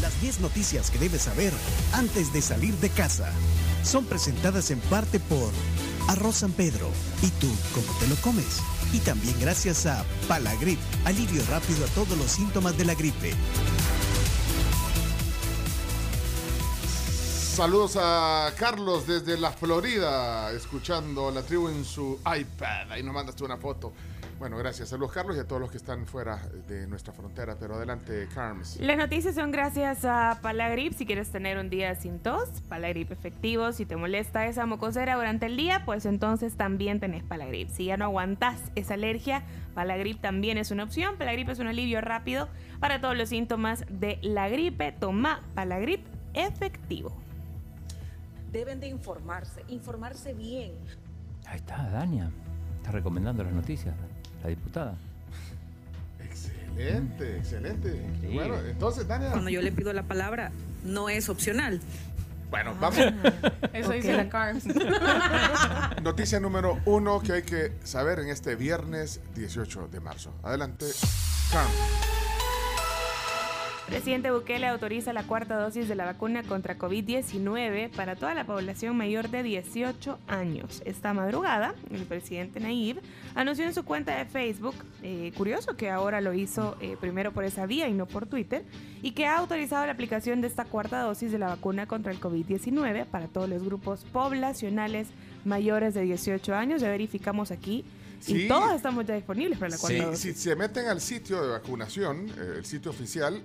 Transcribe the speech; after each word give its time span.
Las 0.00 0.20
10 0.20 0.40
noticias 0.40 0.90
que 0.90 0.98
debes 0.98 1.22
saber 1.22 1.52
antes 1.92 2.32
de 2.32 2.40
salir 2.40 2.74
de 2.76 2.90
casa 2.90 3.32
son 3.82 4.04
presentadas 4.04 4.70
en 4.70 4.78
parte 4.82 5.18
por 5.18 5.50
Arroz 6.08 6.36
San 6.36 6.52
Pedro. 6.52 6.88
¿Y 7.22 7.28
tú 7.40 7.48
cómo 7.74 7.98
te 7.98 8.06
lo 8.06 8.14
comes? 8.16 8.60
Y 8.92 9.00
también 9.00 9.34
gracias 9.40 9.86
a 9.86 10.04
Palagrip, 10.28 10.78
alivio 11.04 11.42
rápido 11.50 11.84
a 11.84 11.88
todos 11.88 12.16
los 12.16 12.30
síntomas 12.30 12.78
de 12.78 12.84
la 12.84 12.94
gripe. 12.94 13.34
Saludos 17.56 17.98
a 18.00 18.52
Carlos 18.56 19.06
desde 19.06 19.36
la 19.36 19.50
Florida, 19.50 20.52
escuchando 20.52 21.30
la 21.30 21.42
tribu 21.42 21.68
en 21.68 21.84
su 21.84 22.18
iPad. 22.24 22.92
Ahí 22.92 23.02
nos 23.02 23.12
mandaste 23.12 23.44
una 23.44 23.56
foto. 23.56 23.92
Bueno, 24.42 24.56
gracias. 24.56 24.88
Saludos, 24.88 25.12
Carlos, 25.12 25.36
y 25.36 25.38
a 25.38 25.46
todos 25.46 25.60
los 25.60 25.70
que 25.70 25.76
están 25.76 26.04
fuera 26.04 26.36
de 26.66 26.88
nuestra 26.88 27.12
frontera. 27.12 27.54
Pero 27.60 27.76
adelante, 27.76 28.26
Carms. 28.34 28.80
Las 28.80 28.96
noticias 28.96 29.36
son 29.36 29.52
gracias 29.52 30.04
a 30.04 30.40
Palagrip. 30.42 30.94
Si 30.94 31.06
quieres 31.06 31.30
tener 31.30 31.58
un 31.58 31.70
día 31.70 31.94
sin 31.94 32.18
tos, 32.18 32.48
Palagrip 32.68 33.12
efectivo. 33.12 33.70
Si 33.70 33.86
te 33.86 33.94
molesta 33.94 34.48
esa 34.48 34.66
mocosera 34.66 35.14
durante 35.14 35.46
el 35.46 35.56
día, 35.56 35.84
pues 35.84 36.06
entonces 36.06 36.56
también 36.56 36.98
tenés 36.98 37.22
Palagrip. 37.22 37.68
Si 37.68 37.84
ya 37.84 37.96
no 37.96 38.06
aguantás 38.06 38.60
esa 38.74 38.94
alergia, 38.94 39.44
Palagrip 39.76 40.20
también 40.20 40.58
es 40.58 40.72
una 40.72 40.82
opción. 40.82 41.16
Palagrip 41.18 41.48
es 41.48 41.60
un 41.60 41.68
alivio 41.68 42.00
rápido 42.00 42.48
para 42.80 43.00
todos 43.00 43.16
los 43.16 43.28
síntomas 43.28 43.84
de 43.90 44.18
la 44.22 44.48
gripe. 44.48 44.90
Toma 44.90 45.40
Palagrip 45.54 46.04
efectivo. 46.34 47.16
Deben 48.50 48.80
de 48.80 48.88
informarse, 48.88 49.62
informarse 49.68 50.34
bien. 50.34 50.72
Ahí 51.46 51.58
está, 51.58 51.88
Dania. 51.90 52.28
Está 52.78 52.90
recomendando 52.90 53.44
las 53.44 53.52
noticias, 53.52 53.94
la 54.42 54.48
diputada. 54.48 54.94
Excelente, 56.20 57.36
excelente. 57.36 58.02
Bueno, 58.32 58.56
entonces, 58.66 59.06
Dania. 59.06 59.30
Cuando 59.30 59.50
yo 59.50 59.62
le 59.62 59.72
pido 59.72 59.92
la 59.92 60.02
palabra, 60.04 60.52
no 60.84 61.08
es 61.08 61.28
opcional. 61.28 61.80
Bueno, 62.50 62.76
vamos. 62.78 62.98
Eso 63.72 63.92
dice 63.92 64.14
la 64.14 64.28
Carms. 64.28 64.64
Noticia 66.02 66.38
número 66.38 66.80
uno 66.84 67.20
que 67.20 67.32
hay 67.32 67.42
que 67.42 67.72
saber 67.82 68.18
en 68.18 68.28
este 68.28 68.56
viernes 68.56 69.20
18 69.34 69.88
de 69.88 70.00
marzo. 70.00 70.34
Adelante, 70.42 70.86
Carms. 71.50 72.11
Presidente 73.92 74.30
Bukele 74.30 74.66
autoriza 74.68 75.12
la 75.12 75.24
cuarta 75.24 75.56
dosis 75.56 75.86
de 75.86 75.94
la 75.94 76.06
vacuna 76.06 76.42
contra 76.42 76.78
COVID-19 76.78 77.90
para 77.90 78.16
toda 78.16 78.32
la 78.32 78.46
población 78.46 78.96
mayor 78.96 79.28
de 79.28 79.42
18 79.42 80.18
años. 80.28 80.80
Esta 80.86 81.12
madrugada, 81.12 81.74
el 81.90 82.04
presidente 82.06 82.58
Nayib 82.58 83.02
anunció 83.34 83.66
en 83.66 83.74
su 83.74 83.84
cuenta 83.84 84.16
de 84.16 84.24
Facebook, 84.24 84.76
eh, 85.02 85.30
curioso 85.36 85.76
que 85.76 85.90
ahora 85.90 86.22
lo 86.22 86.32
hizo 86.32 86.78
eh, 86.80 86.96
primero 86.98 87.32
por 87.32 87.44
esa 87.44 87.66
vía 87.66 87.86
y 87.86 87.92
no 87.92 88.06
por 88.06 88.24
Twitter, 88.24 88.64
y 89.02 89.10
que 89.12 89.26
ha 89.26 89.36
autorizado 89.36 89.84
la 89.84 89.92
aplicación 89.92 90.40
de 90.40 90.46
esta 90.46 90.64
cuarta 90.64 91.02
dosis 91.02 91.30
de 91.30 91.38
la 91.38 91.48
vacuna 91.48 91.86
contra 91.86 92.12
el 92.12 92.18
COVID-19 92.18 93.04
para 93.04 93.28
todos 93.28 93.46
los 93.50 93.62
grupos 93.62 94.06
poblacionales 94.10 95.08
mayores 95.44 95.92
de 95.92 96.00
18 96.00 96.54
años. 96.54 96.80
Ya 96.80 96.88
verificamos 96.88 97.50
aquí. 97.50 97.84
Sí. 98.20 98.44
Y 98.44 98.48
todos 98.48 98.72
estamos 98.72 99.04
ya 99.04 99.16
disponibles 99.16 99.58
para 99.58 99.72
la 99.72 99.76
cuarta 99.78 99.98
Sí, 99.98 100.02
dosis. 100.02 100.36
si 100.36 100.42
se 100.48 100.56
meten 100.56 100.86
al 100.86 101.00
sitio 101.00 101.42
de 101.42 101.48
vacunación, 101.50 102.28
eh, 102.38 102.54
el 102.58 102.64
sitio 102.64 102.92
oficial, 102.92 103.42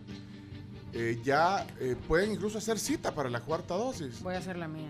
eh, 0.97 1.19
ya 1.23 1.65
eh, 1.79 1.95
pueden 2.07 2.31
incluso 2.31 2.57
hacer 2.57 2.79
cita 2.79 3.13
para 3.13 3.29
la 3.29 3.41
cuarta 3.41 3.75
dosis. 3.75 4.21
Voy 4.21 4.35
a 4.35 4.39
hacer 4.39 4.57
la 4.57 4.67
mía. 4.67 4.89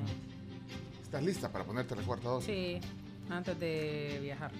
¿Estás 1.04 1.24
lista 1.24 1.52
para 1.52 1.64
ponerte 1.66 1.96
la 1.96 2.04
cuarta 2.04 2.30
dosis? 2.30 2.48
Sí, 2.48 2.80
antes 3.30 3.60
de 3.60 4.20
viajar. 4.22 4.52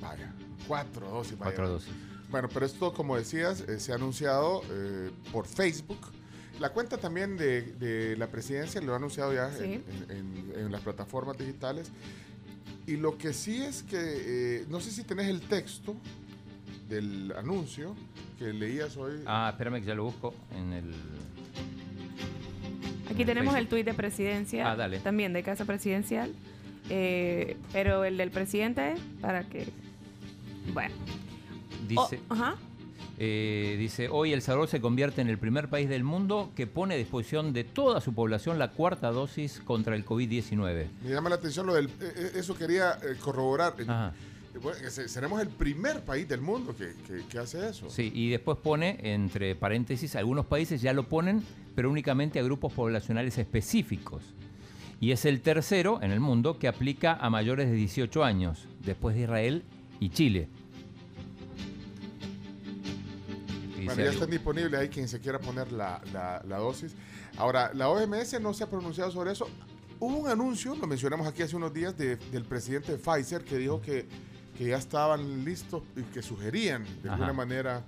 Vaya, 0.00 0.32
cuatro 0.68 1.08
dosis. 1.08 1.38
vaya. 1.38 1.44
Cuatro 1.54 1.68
dosis. 1.70 1.92
Bueno, 2.30 2.48
pero 2.52 2.66
esto, 2.66 2.92
como 2.92 3.16
decías, 3.16 3.60
eh, 3.62 3.78
se 3.78 3.92
ha 3.92 3.94
anunciado 3.96 4.62
eh, 4.70 5.10
por 5.32 5.46
Facebook. 5.46 5.98
La 6.60 6.70
cuenta 6.72 6.96
también 6.98 7.36
de, 7.36 7.62
de 7.74 8.16
la 8.16 8.28
presidencia 8.28 8.80
lo 8.80 8.92
ha 8.94 8.96
anunciado 8.96 9.32
ya 9.34 9.52
Sí. 9.52 9.64
en, 9.64 9.84
en- 10.08 10.10
en- 10.10 10.52
en 10.66 10.72
las 10.72 10.80
plataformas 10.80 11.36
digitales. 11.38 11.88
Y 12.86 12.96
lo 12.96 13.18
que 13.18 13.32
sí 13.32 13.62
es 13.62 13.82
que, 13.82 13.96
eh, 13.98 14.66
no 14.68 14.80
sé 14.80 14.90
si 14.90 15.02
tenés 15.04 15.28
el 15.28 15.40
texto 15.42 15.94
del 16.88 17.32
anuncio 17.36 17.94
que 18.38 18.52
leías 18.52 18.96
hoy. 18.96 19.20
Ah, 19.26 19.48
espérame 19.52 19.80
que 19.80 19.86
ya 19.86 19.94
lo 19.94 20.04
busco 20.04 20.34
en 20.56 20.72
el. 20.72 20.94
Aquí 23.10 23.24
tenemos 23.24 23.54
el 23.56 23.68
tuit 23.68 23.84
de 23.86 23.94
presidencia, 23.94 24.70
Ah, 24.70 24.76
dale. 24.76 24.98
también 25.00 25.32
de 25.32 25.42
Casa 25.42 25.64
Presidencial, 25.64 26.32
eh, 26.90 27.56
pero 27.72 28.04
el 28.04 28.16
del 28.16 28.30
presidente, 28.30 28.94
para 29.20 29.44
que... 29.44 29.68
Bueno. 30.74 30.94
Dice, 31.88 32.20
Oh, 32.28 32.34
ajá. 32.34 32.56
eh, 33.18 33.76
dice, 33.78 34.08
hoy 34.08 34.32
El 34.32 34.42
Salvador 34.42 34.68
se 34.68 34.80
convierte 34.80 35.20
en 35.22 35.28
el 35.28 35.38
primer 35.38 35.68
país 35.68 35.88
del 35.88 36.02
mundo 36.02 36.50
que 36.56 36.66
pone 36.66 36.94
a 36.94 36.96
disposición 36.98 37.52
de 37.52 37.62
toda 37.62 38.00
su 38.00 38.12
población 38.12 38.58
la 38.58 38.72
cuarta 38.72 39.12
dosis 39.12 39.60
contra 39.64 39.94
el 39.94 40.04
COVID-19. 40.04 40.86
Me 41.04 41.10
llama 41.10 41.28
la 41.30 41.36
atención 41.36 41.64
lo 41.66 41.74
del... 41.74 41.86
eh, 42.00 42.32
eso 42.34 42.56
quería 42.56 42.98
corroborar. 43.20 43.74
Ajá. 43.86 44.12
Bueno, 44.60 44.78
se- 44.90 45.08
seremos 45.08 45.40
el 45.40 45.48
primer 45.48 46.04
país 46.04 46.28
del 46.28 46.40
mundo 46.40 46.74
que, 46.76 46.92
que- 47.06 47.24
que 47.26 47.38
hace 47.38 47.68
eso. 47.68 47.88
Sí, 47.90 48.10
y 48.14 48.30
después 48.30 48.58
pone, 48.58 48.98
entre 49.02 49.54
paréntesis, 49.54 50.16
algunos 50.16 50.46
países 50.46 50.80
ya 50.82 50.92
lo 50.92 51.08
ponen, 51.08 51.42
pero 51.74 51.90
únicamente 51.90 52.38
a 52.38 52.42
grupos 52.42 52.72
poblacionales 52.72 53.38
específicos. 53.38 54.22
Y 55.00 55.10
es 55.12 55.24
el 55.26 55.42
tercero 55.42 56.00
en 56.02 56.10
el 56.10 56.20
mundo 56.20 56.58
que 56.58 56.68
aplica 56.68 57.14
a 57.14 57.28
mayores 57.28 57.68
de 57.68 57.74
18 57.76 58.24
años, 58.24 58.66
después 58.84 59.14
de 59.14 59.22
Israel 59.22 59.62
y 60.00 60.08
Chile. 60.10 60.48
Bueno, 63.84 64.02
ya 64.02 64.10
están 64.10 64.30
disponibles 64.30 64.80
ahí 64.80 64.88
quien 64.88 65.06
se 65.06 65.20
quiera 65.20 65.38
poner 65.38 65.70
la, 65.70 66.00
la- 66.12 66.42
la 66.48 66.56
dosis. 66.58 66.94
Ahora, 67.36 67.70
la 67.74 67.88
OMS 67.88 68.40
no 68.40 68.52
se 68.54 68.64
ha 68.64 68.70
pronunciado 68.70 69.10
sobre 69.12 69.32
eso. 69.32 69.48
Hubo 70.00 70.16
un 70.16 70.28
anuncio, 70.28 70.74
lo 70.74 70.86
mencionamos 70.86 71.26
aquí 71.26 71.42
hace 71.42 71.54
unos 71.56 71.72
días, 71.72 71.96
de- 71.96 72.16
del 72.16 72.44
presidente 72.44 72.92
de 72.92 72.98
Pfizer 72.98 73.44
que 73.44 73.58
dijo 73.58 73.80
que, 73.80 74.06
que 74.56 74.66
ya 74.68 74.76
estaban 74.78 75.44
listos 75.44 75.82
y 75.96 76.02
que 76.02 76.22
sugerían 76.22 76.84
de 77.02 77.08
Ajá. 77.08 77.14
alguna 77.14 77.32
manera 77.32 77.82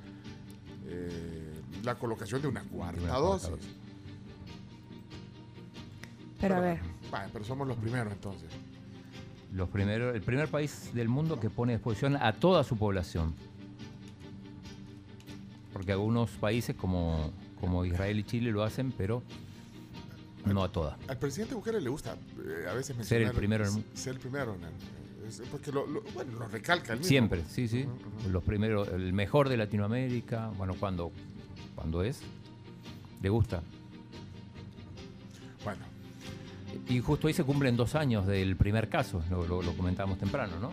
eh, 0.87 1.53
la 1.85 1.95
colocación 1.97 2.43
de 2.43 2.49
una 2.49 2.63
cuarta 2.65 3.01
Una 3.03 3.15
dosis. 3.15 3.49
cuarta 3.49 3.65
dosis. 3.67 3.77
Pero 6.41 6.57
a 6.57 6.61
ver, 6.61 6.81
Vale, 7.11 7.31
pero 7.33 7.45
somos 7.45 7.67
los 7.67 7.77
primeros 7.79 8.13
entonces. 8.13 8.49
Los 9.55 9.69
primeros, 9.71 10.15
el 10.15 10.21
primer 10.23 10.49
país 10.49 10.91
del 10.95 11.09
mundo 11.09 11.41
que 11.41 11.49
pone 11.51 11.73
a 11.73 11.77
disposición 11.77 12.17
a 12.17 12.35
toda 12.35 12.63
su 12.65 12.77
población. 12.77 13.35
Porque 15.73 15.93
algunos 15.93 16.31
países 16.33 16.77
como, 16.77 17.33
como 17.61 17.85
Israel 17.85 18.19
y 18.19 18.25
Chile 18.25 18.51
lo 18.53 18.63
hacen, 18.63 18.93
pero 18.93 19.23
no 20.45 20.63
a 20.65 20.71
toda. 20.71 20.99
Al 21.09 21.17
presidente 21.19 21.55
Bukele 21.55 21.81
le 21.81 21.89
gusta 21.89 22.15
eh, 22.45 22.67
a 22.71 22.75
veces 22.75 22.95
Ser 23.07 23.23
el 23.23 23.29
mencionar- 23.29 23.35
primero 23.35 23.65
en 23.65 23.69
el 23.69 23.75
mundo. 23.75 23.89
Ser 23.95 24.13
el 24.15 24.21
primero. 24.21 24.55
en 24.55 24.65
el- 24.65 25.08
es- 25.29 25.43
porque 25.51 25.71
lo, 25.73 25.87
lo- 25.87 26.03
bueno, 26.15 26.33
lo 26.39 26.49
recalca 26.49 26.93
mismo. 26.95 27.07
Siempre, 27.07 27.43
sí, 27.49 27.69
sí. 27.69 27.83
Ujú, 27.85 27.93
ujú. 28.23 28.31
Los 28.31 28.43
primeros, 28.45 28.89
el 28.89 29.13
mejor 29.13 29.49
de 29.49 29.57
Latinoamérica, 29.57 30.49
bueno, 30.57 30.75
cuando, 30.79 31.13
cuando 31.75 32.03
es, 32.03 32.21
le 33.23 33.29
gusta. 33.29 33.63
Bueno, 35.65 35.81
Y 36.89 37.01
justo 37.01 37.27
ahí 37.29 37.35
se 37.35 37.45
cumplen 37.45 37.77
dos 37.77 37.95
años 37.95 38.27
del 38.27 38.57
primer 38.57 38.89
caso, 38.89 39.23
lo, 39.31 39.47
lo, 39.47 39.63
lo 39.63 39.73
comentábamos 39.77 40.19
temprano, 40.19 40.59
¿no? 40.61 40.71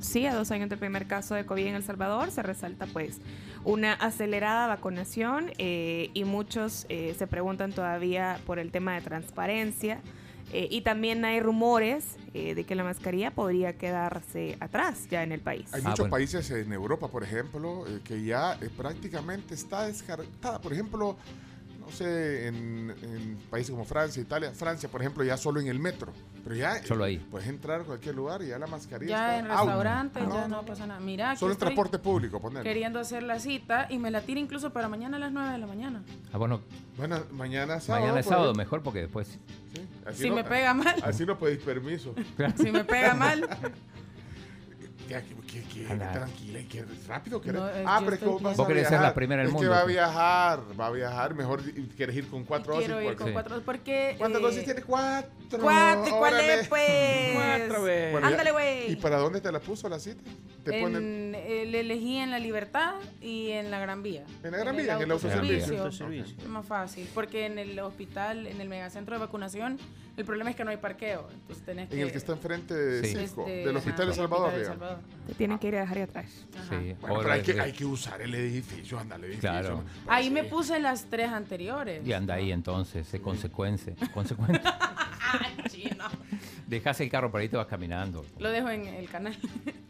sí, 0.00 0.26
a 0.26 0.34
dos 0.34 0.50
años 0.50 0.68
del 0.68 0.78
primer 0.78 1.06
caso 1.06 1.34
de 1.34 1.46
COVID 1.46 1.64
en 1.66 1.76
El 1.76 1.82
Salvador 1.82 2.30
se 2.30 2.42
resalta 2.42 2.84
pues 2.84 3.20
una 3.64 3.94
acelerada 3.94 4.66
vacunación 4.66 5.50
eh, 5.56 6.10
y 6.12 6.24
muchos 6.24 6.84
eh, 6.90 7.14
se 7.18 7.26
preguntan 7.26 7.72
todavía 7.72 8.38
por 8.44 8.58
el 8.58 8.70
tema 8.70 8.92
de 8.94 9.00
transparencia 9.00 10.02
eh, 10.52 10.68
y 10.70 10.82
también 10.82 11.24
hay 11.24 11.40
rumores 11.40 12.16
eh, 12.34 12.54
de 12.54 12.64
que 12.64 12.74
la 12.74 12.84
mascarilla 12.84 13.30
podría 13.32 13.76
quedarse 13.76 14.56
atrás 14.60 15.06
ya 15.10 15.22
en 15.22 15.32
el 15.32 15.40
país. 15.40 15.72
Hay 15.72 15.80
Ah, 15.84 15.88
muchos 15.90 15.98
bueno. 16.00 16.10
países 16.12 16.50
en 16.50 16.72
Europa, 16.72 17.08
por 17.08 17.22
ejemplo, 17.24 17.84
eh, 17.86 18.00
que 18.04 18.22
ya 18.24 18.54
eh, 18.60 18.68
prácticamente 18.76 19.54
está 19.54 19.86
descartada. 19.86 20.60
Por 20.60 20.72
ejemplo, 20.72 21.16
no 21.80 21.90
sé, 21.92 22.46
en, 22.48 22.94
en 23.02 23.38
países 23.50 23.70
como 23.70 23.84
Francia, 23.84 24.20
Italia. 24.22 24.52
Francia, 24.52 24.88
por 24.88 25.00
ejemplo, 25.02 25.22
ya 25.22 25.36
solo 25.36 25.60
en 25.60 25.66
el 25.68 25.78
metro. 25.78 26.12
Pero 26.42 26.56
ya 26.56 26.82
Solo 26.84 27.04
ahí. 27.04 27.16
puedes 27.30 27.48
entrar 27.48 27.80
a 27.80 27.84
cualquier 27.84 28.14
lugar 28.14 28.42
y 28.42 28.48
ya 28.48 28.58
la 28.58 28.66
mascarilla 28.66 29.10
Ya 29.10 29.36
está 29.36 29.38
en 29.38 29.48
restaurantes, 29.48 30.22
No, 30.24 30.34
ya 30.34 30.48
no, 30.48 30.56
no 30.60 30.66
pasa 30.66 30.86
nada. 30.86 31.00
Mira, 31.00 31.36
Solo 31.36 31.52
en 31.54 31.58
transporte 31.58 31.98
público, 31.98 32.38
poner. 32.40 32.62
queriendo 32.62 33.00
hacer 33.00 33.22
la 33.22 33.38
cita 33.38 33.86
y 33.90 33.96
me 33.98 34.10
la 34.10 34.20
tira 34.20 34.40
incluso 34.40 34.70
para 34.70 34.88
mañana 34.88 35.16
a 35.16 35.20
las 35.20 35.32
9 35.32 35.52
de 35.52 35.58
la 35.58 35.66
mañana. 35.66 36.02
Ah, 36.32 36.38
bueno, 36.38 36.60
Bueno, 36.98 37.20
mañana 37.32 37.76
es 37.76 37.84
sábado. 37.84 38.02
mañana 38.04 38.20
es 38.20 38.26
pues, 38.26 38.34
sábado 38.36 38.54
mejor 38.54 38.82
porque 38.82 39.00
después... 39.00 39.26
sí, 39.74 39.80
Si 40.12 40.30
me 40.30 40.44
pega 40.44 40.74
mal, 40.74 40.96
Así 41.02 41.24
no 41.24 41.38
pedís 41.38 41.62
permiso. 41.62 42.14
si 42.56 42.70
me 42.70 42.84
pega 42.84 43.14
mal, 43.14 43.48
Que, 45.08 45.14
que, 45.22 45.62
que- 45.62 45.84
que 45.86 45.94
tranquila 45.96 46.58
y 46.60 46.64
que 46.64 46.84
rápido 47.06 47.40
querés. 47.40 47.60
No, 47.60 47.68
eh, 47.68 47.84
ah, 47.86 48.00
pero 48.02 48.14
es 48.14 48.18
que 48.20 48.26
vos 48.26 48.42
vas 48.42 48.56
Vos 48.56 48.64
a 48.64 48.68
querés 48.68 48.82
ser 48.84 48.90
viajar. 48.92 49.08
la 49.08 49.14
primera 49.14 49.42
del 49.42 49.48
es 49.48 49.52
que 49.54 49.58
mundo, 49.58 49.70
va 49.70 49.80
a 49.80 49.84
viajar, 49.84 50.60
va 50.80 50.86
a 50.86 50.90
viajar. 50.90 51.34
Mejor 51.34 51.62
quieres 51.96 52.16
ir 52.16 52.26
con 52.28 52.44
cuatro 52.44 52.74
dosis. 52.74 52.86
Quiero 52.88 53.02
ir 53.10 53.16
con 53.16 53.26
Sí. 53.28 53.32
cuatro 53.32 53.62
porque... 53.64 54.14
¿Cuántas 54.18 54.40
eh, 54.40 54.44
dosis 54.44 54.64
tiene? 54.64 54.82
Cuatro. 54.82 55.30
Cuatro, 55.60 56.18
¿cuál 56.18 56.40
es, 56.40 56.68
pues? 56.68 57.34
Cuatro, 57.34 57.80
güey. 57.82 58.12
Bueno, 58.12 58.26
Ándale, 58.26 58.50
güey. 58.52 58.92
¿Y 58.92 58.96
para 58.96 59.18
dónde 59.18 59.40
te 59.40 59.52
la 59.52 59.60
puso 59.60 59.88
la 59.88 59.98
cita? 60.00 60.22
Te 60.64 60.80
ponen 60.80 60.96
En, 60.96 61.34
eh, 61.36 61.66
le 61.66 61.80
elegí 61.80 62.16
en 62.16 62.30
La 62.30 62.38
Libertad 62.38 62.94
y 63.20 63.50
en 63.50 63.70
La 63.70 63.78
Gran 63.78 64.02
Vía. 64.02 64.24
En 64.42 64.50
La 64.52 64.58
Gran 64.58 64.76
Vía, 64.76 64.94
en 64.96 65.02
el 65.02 65.10
autoservicio. 65.12 65.78
autoservicio. 65.78 66.36
Es 66.42 66.48
más 66.48 66.66
fácil, 66.66 67.06
porque 67.14 67.46
en 67.46 67.58
el 67.58 67.78
hospital, 67.80 68.46
en 68.46 68.60
el 68.60 68.68
megacentro 68.68 69.14
de 69.14 69.20
vacunación, 69.20 69.78
el 70.16 70.24
problema 70.24 70.50
es 70.50 70.56
que 70.56 70.64
no 70.64 70.70
hay 70.70 70.78
parqueo. 70.78 71.28
Entonces 71.32 71.64
tenés 71.66 71.88
que... 71.88 71.96
en 71.96 72.02
el 72.02 72.10
que 72.12 72.18
está 72.18 72.32
enfrente 72.32 72.72
de 72.74 73.06
Sí. 73.08 73.16
Cisco, 73.16 73.44
del 73.44 73.76
Hospital 73.76 74.06
de 74.08 74.14
Salvador. 74.14 74.52
Te 75.26 75.34
tienen 75.34 75.58
que 75.58 75.68
ir 75.68 75.76
a 75.76 75.80
dejar 75.80 75.96
ahí 75.96 76.02
atrás. 76.02 76.26
Sí. 76.68 76.94
Bueno, 77.00 77.18
pero 77.20 77.32
hay 77.32 77.42
que, 77.42 77.52
re- 77.54 77.60
hay 77.62 77.72
que 77.72 77.84
usar 77.86 78.20
el 78.20 78.34
edificio, 78.34 78.98
anda 78.98 79.16
el 79.16 79.24
edificio. 79.24 79.50
Claro. 79.50 79.84
Ahí 80.06 80.28
me 80.30 80.44
puse 80.44 80.78
las 80.80 81.04
tres 81.06 81.30
anteriores. 81.30 82.06
Y 82.06 82.12
anda 82.12 82.34
ahí 82.34 82.52
entonces, 82.52 83.12
es 83.12 83.20
consecuencia. 83.20 83.94
consecuente. 84.12 84.60
Chino. 85.70 86.04
Dejas 86.66 87.00
el 87.00 87.10
carro 87.10 87.30
por 87.30 87.40
ahí 87.40 87.46
y 87.46 87.50
te 87.50 87.56
vas 87.56 87.66
caminando. 87.66 88.24
Lo 88.38 88.50
dejo 88.50 88.68
en 88.70 88.86
el 88.86 89.08
canal. 89.08 89.36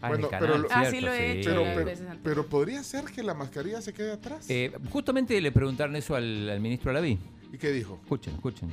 Ah, 0.00 0.08
Bueno, 0.08 0.28
pero 0.30 0.58
lo- 0.58 0.68
cierto, 0.68 1.00
lo 1.00 1.12
he 1.12 1.40
hecho 1.40 1.50
Pero, 1.50 1.64
las 1.64 1.74
pero, 1.74 1.84
veces 1.86 2.00
anteriores. 2.00 2.20
pero 2.22 2.46
podría 2.46 2.82
ser 2.82 3.04
que 3.04 3.22
la 3.22 3.34
mascarilla 3.34 3.80
se 3.80 3.92
quede 3.92 4.12
atrás. 4.12 4.46
Eh, 4.50 4.72
justamente 4.90 5.40
le 5.40 5.50
preguntaron 5.52 5.96
eso 5.96 6.14
al, 6.14 6.48
al 6.50 6.60
ministro 6.60 6.90
Alaví. 6.90 7.18
¿Y 7.52 7.58
qué 7.58 7.70
dijo? 7.72 7.98
Escuchen, 8.02 8.34
escuchen. 8.34 8.70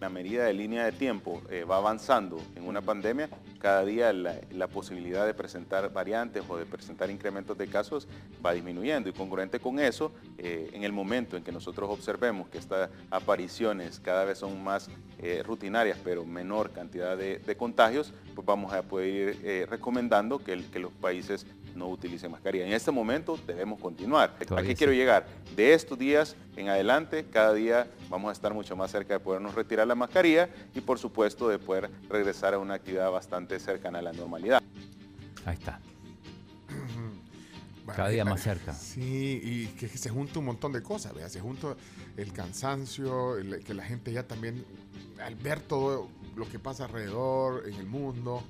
La 0.00 0.08
medida 0.08 0.44
de 0.44 0.54
línea 0.54 0.84
de 0.84 0.92
tiempo 0.92 1.42
eh, 1.50 1.64
va 1.64 1.76
avanzando 1.76 2.40
en 2.56 2.66
una 2.66 2.80
pandemia, 2.80 3.28
cada 3.58 3.84
día 3.84 4.12
la, 4.12 4.66
posibilidad 4.68 5.26
de 5.26 5.34
presentar 5.34 5.92
variantes 5.92 6.42
o 6.48 6.56
de 6.56 6.64
presentar 6.64 7.10
incrementos 7.10 7.58
de 7.58 7.66
casos 7.66 8.08
va 8.44 8.52
disminuyendo. 8.52 9.10
Y 9.10 9.12
congruente 9.12 9.60
con 9.60 9.78
eso, 9.78 10.12
eh, 10.38 10.70
en 10.72 10.84
el 10.84 10.92
momento 10.92 11.36
en 11.36 11.42
que 11.42 11.52
nosotros 11.52 11.90
observemos 11.90 12.48
que 12.48 12.58
estas 12.58 12.88
apariciones 13.10 14.00
cada 14.00 14.24
vez 14.24 14.38
son 14.38 14.62
más 14.62 14.88
eh, 15.18 15.42
rutinarias 15.44 15.98
pero 16.02 16.24
menor 16.24 16.70
cantidad 16.70 17.16
de, 17.16 17.56
contagios, 17.58 18.14
pues 18.34 18.46
vamos 18.46 18.72
a 18.72 18.82
poder 18.82 19.34
ir 19.34 19.68
recomendando 19.68 20.38
que 20.38 20.56
los 20.56 20.92
países 20.92 21.44
no 21.74 21.88
utilicen 21.88 22.30
mascarilla. 22.30 22.66
En 22.66 22.72
este 22.72 22.90
momento 22.90 23.38
debemos 23.46 23.80
continuar. 23.80 24.36
¿A 24.40 24.44
Todavía 24.44 24.68
qué 24.68 24.74
sí. 24.74 24.78
quiero 24.78 24.92
llegar? 24.92 25.26
De 25.56 25.74
estos 25.74 25.98
días 25.98 26.36
en 26.56 26.68
adelante, 26.68 27.26
cada 27.30 27.52
día 27.54 27.86
vamos 28.08 28.28
a 28.30 28.32
estar 28.32 28.52
mucho 28.54 28.76
más 28.76 28.90
cerca 28.90 29.14
de 29.14 29.20
podernos 29.20 29.54
retirar 29.54 29.86
la 29.86 29.94
mascarilla 29.94 30.48
y 30.74 30.80
por 30.80 30.98
supuesto 30.98 31.48
de 31.48 31.58
poder 31.58 31.90
regresar 32.08 32.54
a 32.54 32.58
una 32.58 32.74
actividad 32.74 33.10
bastante 33.10 33.58
cercana 33.58 33.98
a 34.00 34.02
la 34.02 34.12
normalidad. 34.12 34.62
Ahí 35.44 35.54
está. 35.54 35.80
Cada 37.96 38.08
día 38.10 38.24
más 38.24 38.40
cerca. 38.42 38.72
Sí, 38.72 39.40
y 39.42 39.66
que 39.78 39.88
se 39.88 40.10
junta 40.10 40.38
un 40.38 40.44
montón 40.44 40.70
de 40.72 40.80
cosas, 40.82 41.12
¿vea? 41.12 41.28
Se 41.28 41.40
junta 41.40 41.74
el 42.16 42.32
cansancio, 42.32 43.36
el- 43.36 43.64
que 43.64 43.74
la 43.74 43.82
gente 43.84 44.12
ya 44.12 44.22
también, 44.28 44.64
al 45.24 45.34
ver 45.34 45.58
todo 45.60 46.08
lo 46.36 46.48
que 46.48 46.60
pasa 46.60 46.84
alrededor, 46.84 47.64
en 47.68 47.74
el 47.74 47.86
mundo, 47.86 48.44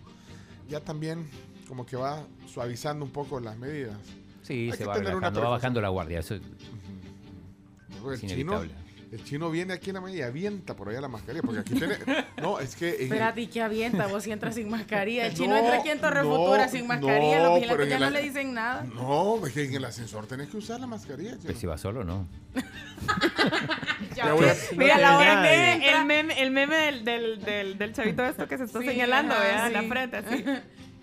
ya 0.68 0.80
también 0.80 1.26
como 1.70 1.86
que 1.86 1.96
va 1.96 2.24
suavizando 2.52 3.04
un 3.04 3.12
poco 3.12 3.38
las 3.40 3.56
medidas. 3.56 3.96
Sí, 4.42 4.64
Hay 4.66 4.72
se 4.72 4.78
que 4.78 4.84
va 4.86 4.94
relajando, 4.98 5.40
va 5.40 5.48
bajando 5.50 5.80
la 5.80 5.88
guardia. 5.88 6.18
Eso 6.18 6.34
es 6.34 6.42
El 6.42 8.18
chino, 8.28 8.54
inevitable. 8.54 8.74
el 9.12 9.24
chino 9.24 9.50
viene 9.50 9.74
aquí 9.74 9.90
en 9.90 9.94
la 9.94 10.00
media 10.00 10.18
y 10.18 10.22
avienta 10.22 10.74
por 10.74 10.88
allá 10.88 11.00
la 11.00 11.06
mascarilla, 11.08 11.42
porque 11.42 11.60
aquí 11.60 11.74
tiene... 11.74 11.96
No, 12.42 12.58
es 12.58 12.74
que... 12.74 12.88
en 12.88 12.94
el- 12.96 13.02
Espérate, 13.02 13.40
¿y 13.42 13.46
qué 13.46 13.62
avienta? 13.62 14.08
Vos 14.08 14.24
si 14.24 14.32
entras 14.32 14.56
sin 14.56 14.68
mascarilla. 14.68 15.26
El 15.26 15.34
chino 15.36 15.50
No, 15.50 15.58
entra 15.58 15.78
aquí 15.78 15.90
en 15.90 16.00
Torre 16.00 16.22
no, 16.24 16.34
Futura 16.36 16.66
sin 16.68 16.86
mascarilla. 16.88 17.38
no, 17.38 17.50
Los 17.56 17.60
pero 17.68 17.76
vigilantes 17.84 17.90
ya 17.90 17.98
no 18.00 18.06
a- 18.06 18.10
le 18.10 18.22
dicen 18.22 18.52
nada. 18.54 18.82
No, 18.92 19.46
es 19.46 19.52
que 19.52 19.64
en 19.64 19.74
el 19.74 19.84
ascensor 19.84 20.26
tenés 20.26 20.48
que 20.48 20.56
usar 20.56 20.80
la 20.80 20.88
mascarilla. 20.88 21.32
chino. 21.32 21.42
Pues 21.44 21.58
si 21.58 21.66
va 21.66 21.78
solo, 21.78 22.02
¿no? 22.02 22.26
Ya 24.16 24.24
a- 24.30 24.34
ves. 24.34 24.70
Mira, 24.76 24.98
la 24.98 25.18
hora 25.18 25.42
que 25.42 25.88
el 25.92 26.04
meme, 26.04 26.40
el 26.42 26.50
meme 26.50 26.74
del, 26.76 27.04
del, 27.04 27.44
del, 27.44 27.78
del 27.78 27.92
chavito 27.92 28.24
esto 28.24 28.48
que 28.48 28.58
se 28.58 28.64
está 28.64 28.80
Sí, 28.80 28.86
señalando, 28.86 29.34
ajá, 29.34 29.42
¿verdad? 29.44 29.66
sí. 29.68 29.72
La 29.74 29.82
frente, 29.84 30.16
así. 30.16 30.44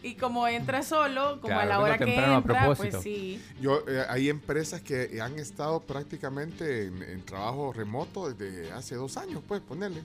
Y 0.03 0.15
como 0.15 0.47
entra 0.47 0.83
solo, 0.83 1.41
como 1.41 1.47
Claro, 1.55 1.61
a 1.61 1.65
la 1.65 1.79
hora 1.79 1.97
que 1.97 2.15
entra, 2.15 2.41
propósito. 2.41 2.89
pues 2.91 3.03
sí. 3.03 3.41
Yo, 3.59 3.83
eh, 3.87 4.03
hay 4.07 4.29
empresas 4.29 4.81
que 4.81 5.19
han 5.21 5.39
estado 5.39 5.79
prácticamente 5.81 6.85
en, 6.85 7.01
en 7.01 7.21
trabajo 7.25 7.73
remoto 7.73 8.31
desde 8.31 8.71
hace 8.71 8.95
dos 8.95 9.17
años, 9.17 9.41
pues, 9.47 9.59
ponerle. 9.61 10.03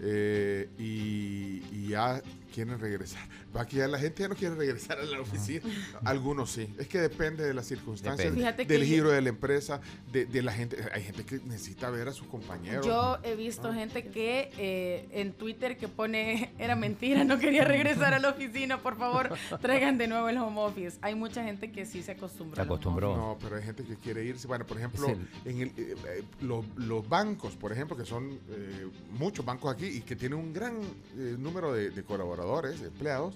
Eh, 0.00 0.68
y, 0.78 1.62
y 1.72 1.88
ya 1.88 2.20
quieren 2.52 2.78
regresar. 2.78 3.26
Va 3.56 3.66
que 3.66 3.76
ya 3.76 3.88
la 3.88 3.98
gente 3.98 4.22
ya 4.22 4.28
no 4.28 4.34
quiere 4.36 4.54
regresar 4.54 4.98
a 4.98 5.04
la 5.04 5.20
oficina. 5.20 5.62
Algunos 6.04 6.50
sí. 6.50 6.72
Es 6.78 6.86
que 6.86 7.00
depende 7.00 7.44
de 7.44 7.54
las 7.54 7.66
circunstancias, 7.66 8.34
Depende. 8.34 8.64
Del 8.64 8.84
giro 8.84 9.10
de 9.10 9.20
la 9.20 9.28
empresa, 9.30 9.80
de, 10.12 10.26
de 10.26 10.42
la 10.42 10.52
gente. 10.52 10.76
Hay 10.92 11.02
gente 11.02 11.24
que 11.24 11.40
necesita 11.44 11.90
ver 11.90 12.08
a 12.08 12.12
sus 12.12 12.26
compañeros. 12.26 12.86
Yo 12.86 13.18
he 13.22 13.34
visto 13.34 13.72
gente 13.72 14.04
que 14.04 14.50
eh, 14.58 15.08
en 15.12 15.32
Twitter 15.32 15.76
que 15.76 15.88
pone, 15.88 16.52
era 16.58 16.76
mentira, 16.76 17.24
no 17.24 17.38
quería 17.38 17.64
regresar 17.64 18.14
a 18.14 18.18
la 18.18 18.30
oficina, 18.30 18.78
por 18.78 18.96
favor, 18.96 19.30
traigan 19.60 19.98
de 19.98 20.06
nuevo 20.08 20.28
el 20.28 20.38
home 20.38 20.60
office. 20.60 20.98
Hay 21.00 21.14
mucha 21.14 21.42
gente 21.44 21.72
que 21.72 21.86
sí 21.86 22.02
se 22.02 22.12
acostumbró. 22.12 22.56
Se 22.56 22.62
acostumbró. 22.62 23.16
No, 23.16 23.38
pero 23.40 23.56
hay 23.56 23.62
gente 23.62 23.82
que 23.84 23.96
quiere 23.96 24.24
irse. 24.24 24.46
Bueno, 24.46 24.66
por 24.66 24.76
ejemplo, 24.76 25.08
en 25.44 25.60
el, 25.60 25.68
eh, 25.68 25.96
eh, 26.06 26.22
los, 26.42 26.64
los 26.76 27.08
bancos, 27.08 27.56
por 27.56 27.72
ejemplo, 27.72 27.96
que 27.96 28.04
son 28.04 28.38
eh, 28.50 28.88
muchos 29.18 29.44
bancos 29.44 29.72
aquí 29.72 29.86
y 29.86 30.00
que 30.00 30.16
tienen 30.16 30.38
un 30.38 30.52
gran 30.52 30.76
eh, 31.16 31.36
número 31.38 31.72
de, 31.72 31.90
de 31.90 32.02
colaboradores, 32.02 32.41
empleados, 32.82 33.34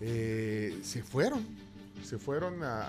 eh, 0.00 0.78
se 0.82 1.02
fueron. 1.02 1.44
Se 2.04 2.16
fueron 2.18 2.62
a, 2.62 2.82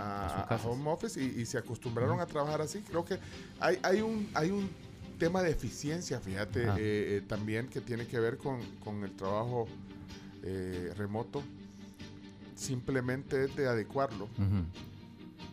a- 0.44 0.56
home 0.64 0.90
office 0.90 1.20
y, 1.22 1.42
y 1.42 1.46
se 1.46 1.58
acostumbraron 1.58 2.20
a 2.20 2.26
trabajar 2.28 2.62
así. 2.62 2.80
Creo 2.82 3.04
que 3.04 3.18
hay, 3.60 3.80
hay, 3.82 4.02
un, 4.02 4.30
hay 4.36 4.52
un 4.52 4.70
tema 5.18 5.42
de 5.42 5.50
eficiencia, 5.52 6.20
fíjate, 6.20 6.68
Ah. 6.70 6.76
eh, 6.78 7.18
eh, 7.18 7.22
también 7.28 7.68
que 7.68 7.82
tiene 7.82 8.06
que 8.08 8.20
ver 8.20 8.38
con, 8.38 8.60
con 8.84 9.04
el 9.04 9.12
trabajo 9.16 9.68
eh, 10.44 10.94
remoto. 10.96 11.42
Simplemente 12.56 13.46
es 13.46 13.56
de 13.56 13.68
adecuarlo 13.68 14.28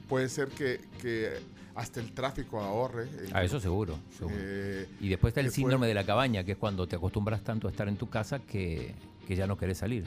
puede 0.08 0.28
ser 0.28 0.48
que, 0.50 0.80
que 1.02 1.38
hasta 1.76 2.00
el 2.00 2.12
tráfico 2.12 2.60
ahorre. 2.60 3.02
el- 3.04 3.30
Ah, 3.34 3.44
eso 3.44 3.60
seguro. 3.60 3.98
seguro. 4.16 4.34
eh, 4.36 4.88
y 5.00 5.08
después 5.08 5.30
está 5.32 5.40
el 5.40 5.46
fue- 5.48 5.54
síndrome 5.54 5.86
de 5.86 5.94
la 5.94 6.04
cabaña, 6.04 6.42
que 6.44 6.52
es 6.52 6.58
cuando 6.58 6.86
te 6.88 6.96
acostumbras 6.96 7.42
tanto 7.44 7.68
a 7.68 7.70
estar 7.70 7.86
en 7.88 7.96
tu 7.96 8.08
casa 8.08 8.38
que, 8.40 8.94
que 9.26 9.36
ya 9.36 9.46
no 9.46 9.56
querés 9.56 9.78
salir. 9.78 10.04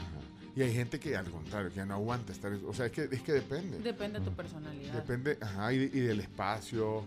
y 0.55 0.61
hay 0.63 0.73
gente 0.73 0.99
que 0.99 1.15
al 1.15 1.29
contrario, 1.29 1.69
que 1.69 1.75
ya 1.77 1.85
no 1.85 1.93
aguanta 1.93 2.33
estar. 2.33 2.51
O 2.67 2.73
sea, 2.73 2.87
es 2.87 2.91
que, 2.91 3.03
es 3.09 3.21
que 3.21 3.31
depende. 3.31 3.79
Depende 3.79 4.19
de 4.19 4.25
tu 4.25 4.31
personalidad. 4.33 4.93
Depende, 4.93 5.37
ajá, 5.39 5.71
y, 5.71 5.77
y 5.77 5.99
del 6.01 6.19
espacio. 6.19 7.05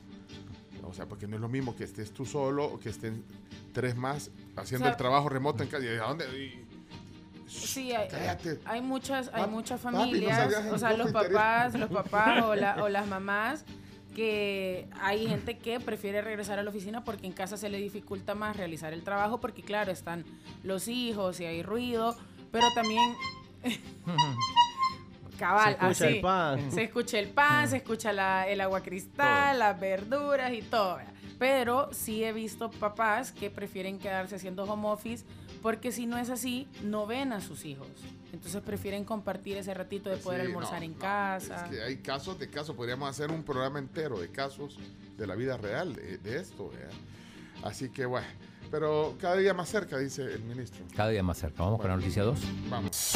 O 0.85 0.93
sea, 0.95 1.07
porque 1.07 1.27
no 1.27 1.37
es 1.37 1.43
lo 1.43 1.49
mismo 1.49 1.77
que 1.77 1.85
estés 1.85 2.13
tú 2.13 2.25
solo 2.25 2.65
o 2.65 2.79
que 2.81 2.89
estén 2.89 3.23
tres 3.75 3.95
más 3.97 4.31
haciendo 4.57 4.85
O 4.85 4.89
sea, 4.89 4.91
el 4.93 4.97
trabajo 4.97 5.29
remoto 5.29 5.63
en 5.63 5.69
casa. 5.69 5.85
¿Y 5.85 5.89
a 5.89 6.03
dónde? 6.03 6.25
Y- 6.39 6.65
Sí, 7.47 7.93
hay, 7.93 8.09
Cállate. 8.09 8.59
hay 8.65 8.81
muchas, 8.81 9.31
hay 9.35 9.47
muchas 9.51 9.81
papi, 9.83 9.95
no 9.97 10.01
familias, 10.03 10.55
o 10.73 10.79
sea, 10.79 10.97
los 10.97 11.13
papás, 11.13 11.75
los 11.79 11.91
papás 11.91 12.43
o, 12.45 12.55
la- 12.55 12.83
o 12.83 12.89
las 12.89 13.07
mamás, 13.07 13.65
que 14.15 14.89
hay 15.01 15.27
gente 15.27 15.59
que 15.59 15.81
prefiere 15.81 16.21
regresar 16.23 16.59
a 16.59 16.63
la 16.63 16.71
oficina 16.71 17.03
porque 17.05 17.27
en 17.27 17.33
casa 17.33 17.57
se 17.57 17.69
le 17.69 17.79
dificulta 17.79 18.35
más 18.35 18.57
realizar 18.57 18.93
el 18.93 19.03
trabajo 19.03 19.41
porque 19.41 19.63
claro, 19.63 19.91
están 19.93 20.25
los 20.63 20.89
hijos 20.89 21.41
y 21.41 21.45
hay 21.47 21.63
ruido, 21.63 22.17
pero 22.51 22.67
también 22.75 23.15
cabal, 25.39 25.65
Se 25.65 25.71
escucha 25.73 26.05
así. 26.07 26.15
el 26.17 26.21
pan. 26.21 26.73
Se 26.73 26.83
escucha 26.85 27.19
el 27.19 27.29
pan, 27.31 27.69
se 27.69 27.77
escucha 27.79 28.13
la- 28.13 28.49
el 28.49 28.61
agua 28.61 28.83
cristal, 28.83 29.59
las 29.59 29.79
verduras 29.81 30.53
y 30.53 30.63
todo. 30.63 30.99
Pero 31.39 31.89
sí 31.93 32.23
he 32.23 32.33
visto 32.33 32.71
papás 32.71 33.33
que 33.33 33.51
prefieren 33.51 33.99
quedarse 33.99 34.37
haciendo 34.37 34.65
home 34.65 34.89
office 34.89 35.25
porque 35.61 35.91
si 35.91 36.07
no 36.07 36.17
es 36.19 36.31
así, 36.31 36.69
no 36.83 37.07
ven 37.07 37.33
a 37.33 37.41
sus 37.41 37.65
hijos. 37.65 37.89
Entonces 38.33 38.63
prefieren 38.63 39.05
compartir 39.05 39.59
ese 39.59 39.75
ratito 39.75 40.09
de 40.09 40.17
poder 40.17 40.41
Sí, 40.41 40.47
almorzar 40.47 40.79
no, 40.81 40.87
en 40.87 40.93
no, 40.93 40.99
casa. 40.99 41.67
Es 41.67 41.71
que 41.71 41.83
hay 41.83 41.97
casos 41.99 42.39
de 42.39 42.49
casos. 42.49 42.75
Podríamos 42.75 43.09
hacer 43.09 43.31
un 43.31 43.43
programa 43.43 43.79
entero 43.79 44.19
de 44.19 44.29
casos 44.29 44.79
de 45.19 45.27
la 45.27 45.35
vida 45.35 45.57
real 45.59 45.95
de, 45.95 46.19
de 46.19 46.39
esto. 46.39 46.71
¿verdad? 46.71 46.91
Así 47.63 47.91
que 47.91 48.07
bueno. 48.07 48.27
Pero 48.71 49.17
cada 49.21 49.37
día 49.37 49.53
más 49.53 49.69
cerca, 49.69 49.99
dice 49.99 50.23
el 50.23 50.43
ministro. 50.45 50.83
Cada 50.97 51.11
día 51.11 51.23
más 51.23 51.37
cerca. 51.39 51.63
Vamos 51.63 51.79
con 51.79 51.91
la 51.91 51.97
noticia 51.97 52.23
2. 52.23 52.41
Vamos. 52.71 53.13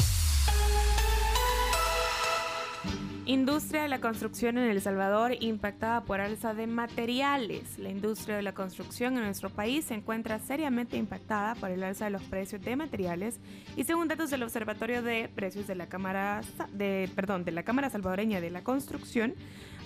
Industria 3.29 3.83
de 3.83 3.89
la 3.89 4.01
construcción 4.01 4.57
en 4.57 4.71
El 4.71 4.81
Salvador 4.81 5.35
impactada 5.41 6.05
por 6.05 6.21
alza 6.21 6.55
de 6.55 6.69
materiales. 6.69 7.77
La 7.77 7.89
industria 7.89 8.37
de 8.37 8.43
la 8.43 8.55
construcción 8.55 9.17
en 9.17 9.25
nuestro 9.25 9.51
país 9.51 9.87
se 9.87 9.95
encuentra 9.95 10.39
seriamente 10.39 10.97
impactada 10.97 11.57
por 11.57 11.73
el 11.73 11.83
alza 11.83 12.05
de 12.05 12.13
los 12.13 12.23
precios 12.23 12.63
de 12.63 12.77
materiales 12.77 13.41
y 13.75 13.83
según 13.83 14.07
datos 14.07 14.31
del 14.31 14.45
Observatorio 14.45 15.03
de 15.03 15.29
Precios 15.35 15.67
de 15.67 15.75
la 15.75 15.89
Cámara 15.89 16.43
de 16.73 17.11
perdón, 17.17 17.45
de 17.45 17.51
la 17.51 17.65
Cámara 17.65 17.91
Salvadoreña 17.91 18.41
de 18.41 18.51
la 18.51 18.63
Construcción, 18.63 19.35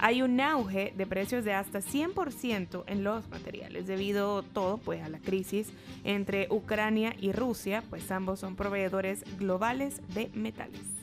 hay 0.00 0.20
un 0.20 0.38
auge 0.38 0.92
de 0.94 1.06
precios 1.06 1.42
de 1.42 1.54
hasta 1.54 1.78
100% 1.78 2.84
en 2.88 3.04
los 3.04 3.26
materiales 3.30 3.86
debido 3.86 4.42
todo 4.42 4.76
pues 4.76 5.02
a 5.02 5.08
la 5.08 5.18
crisis 5.18 5.72
entre 6.04 6.46
Ucrania 6.50 7.16
y 7.18 7.32
Rusia, 7.32 7.82
pues 7.88 8.10
ambos 8.10 8.40
son 8.40 8.54
proveedores 8.54 9.24
globales 9.38 10.02
de 10.12 10.30
metales. 10.34 10.99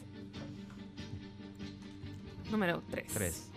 Número 2.52 2.82
3. 2.90 3.06
3. 3.14 3.52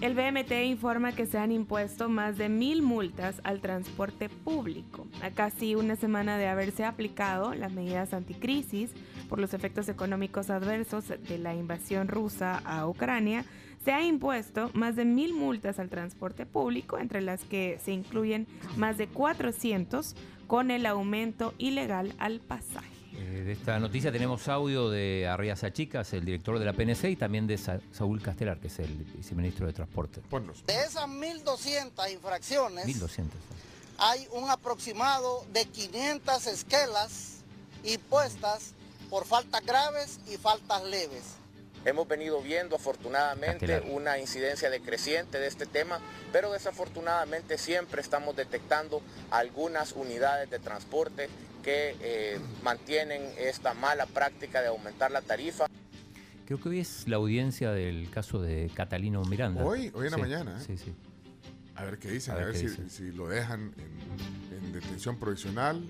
El 0.00 0.14
BMT 0.14 0.52
informa 0.66 1.12
que 1.12 1.26
se 1.26 1.38
han 1.38 1.50
impuesto 1.50 2.08
más 2.08 2.38
de 2.38 2.48
mil 2.48 2.82
multas 2.82 3.40
al 3.42 3.60
transporte 3.60 4.28
público. 4.28 5.08
A 5.22 5.30
casi 5.30 5.74
una 5.74 5.96
semana 5.96 6.38
de 6.38 6.46
haberse 6.46 6.84
aplicado 6.84 7.52
las 7.54 7.72
medidas 7.72 8.14
anticrisis 8.14 8.92
por 9.28 9.40
los 9.40 9.54
efectos 9.54 9.88
económicos 9.88 10.50
adversos 10.50 11.08
de 11.08 11.38
la 11.38 11.54
invasión 11.54 12.06
rusa 12.06 12.58
a 12.64 12.86
Ucrania, 12.86 13.44
se 13.84 13.92
ha 13.92 14.04
impuesto 14.04 14.70
más 14.72 14.94
de 14.94 15.04
mil 15.04 15.34
multas 15.34 15.80
al 15.80 15.88
transporte 15.88 16.46
público, 16.46 16.98
entre 16.98 17.20
las 17.20 17.42
que 17.44 17.78
se 17.82 17.90
incluyen 17.90 18.46
más 18.76 18.98
de 18.98 19.08
400 19.08 20.14
con 20.46 20.70
el 20.70 20.86
aumento 20.86 21.54
ilegal 21.58 22.14
al 22.18 22.38
pasaje. 22.38 22.97
Eh, 23.20 23.42
de 23.44 23.52
esta 23.52 23.78
noticia 23.80 24.12
tenemos 24.12 24.46
audio 24.48 24.88
de 24.90 25.26
Arriaza 25.26 25.72
Chicas, 25.72 26.12
el 26.12 26.24
director 26.24 26.58
de 26.58 26.64
la 26.64 26.72
PNC, 26.72 27.10
y 27.10 27.16
también 27.16 27.46
de 27.46 27.58
Sa- 27.58 27.80
Saúl 27.92 28.22
Castelar, 28.22 28.58
que 28.60 28.68
es 28.68 28.78
el 28.78 28.94
viceministro 29.16 29.66
de 29.66 29.72
Transporte. 29.72 30.20
De 30.66 30.80
esas 30.84 31.06
1.200 31.08 32.12
infracciones, 32.12 32.86
1200. 32.86 33.36
hay 33.98 34.28
un 34.32 34.48
aproximado 34.50 35.44
de 35.52 35.64
500 35.64 36.46
esquelas 36.46 37.38
impuestas 37.84 38.72
por 39.10 39.24
faltas 39.26 39.64
graves 39.66 40.20
y 40.30 40.36
faltas 40.36 40.84
leves. 40.84 41.22
Hemos 41.84 42.06
venido 42.06 42.40
viendo 42.42 42.76
afortunadamente 42.76 43.66
Castelar. 43.66 43.84
una 43.90 44.18
incidencia 44.18 44.68
decreciente 44.68 45.38
de 45.38 45.46
este 45.46 45.64
tema, 45.66 46.00
pero 46.32 46.52
desafortunadamente 46.52 47.56
siempre 47.56 48.00
estamos 48.02 48.36
detectando 48.36 49.00
algunas 49.30 49.92
unidades 49.92 50.50
de 50.50 50.58
transporte 50.58 51.28
que 51.62 51.96
eh, 52.00 52.38
mantienen 52.62 53.22
esta 53.38 53.74
mala 53.74 54.06
práctica 54.06 54.60
de 54.60 54.68
aumentar 54.68 55.10
la 55.10 55.20
tarifa. 55.22 55.66
Creo 56.46 56.60
que 56.60 56.68
hoy 56.70 56.80
es 56.80 57.06
la 57.08 57.16
audiencia 57.16 57.72
del 57.72 58.08
caso 58.10 58.40
de 58.40 58.70
Catalino 58.74 59.22
Miranda. 59.24 59.64
Hoy, 59.64 59.90
hoy 59.94 60.06
en 60.06 60.10
la 60.12 60.16
Sí, 60.16 60.22
mañana. 60.22 60.58
¿eh? 60.58 60.64
Sí, 60.66 60.78
sí. 60.78 60.94
A 61.74 61.84
ver 61.84 61.98
qué 61.98 62.10
dicen, 62.10 62.32
A 62.32 62.36
a 62.36 62.38
ver 62.40 62.46
ver, 62.46 62.54
qué 62.54 62.60
si, 62.60 62.66
dicen. 62.68 62.90
si 62.90 63.12
lo 63.12 63.28
dejan 63.28 63.72
en, 63.76 64.56
en 64.66 64.72
detención 64.72 65.16
provisional, 65.18 65.84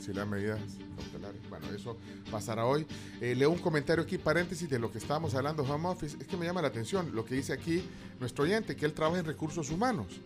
si 0.00 0.12
le 0.14 0.20
dan 0.20 0.30
medidas 0.30 0.60
cautelares. 0.96 1.40
Bueno, 1.50 1.66
eso 1.74 1.98
pasará 2.30 2.64
hoy. 2.64 2.86
Eh, 3.20 3.34
leo 3.34 3.50
un 3.50 3.58
comentario 3.58 4.04
aquí, 4.04 4.16
paréntesis, 4.16 4.70
de 4.70 4.78
lo 4.78 4.90
que 4.90 4.98
estábamos 4.98 5.34
hablando, 5.34 5.62
home 5.64 5.88
office. 5.88 6.16
Es 6.20 6.26
que 6.26 6.36
me 6.36 6.46
llama 6.46 6.62
la 6.62 6.68
atención 6.68 7.14
lo 7.14 7.24
que 7.24 7.34
dice 7.34 7.52
aquí 7.52 7.82
nuestro 8.20 8.44
oyente, 8.44 8.76
que 8.76 8.86
él 8.86 8.94
trabaja 8.94 9.18
en 9.20 9.26
recursos 9.26 9.70
humanos, 9.70 10.20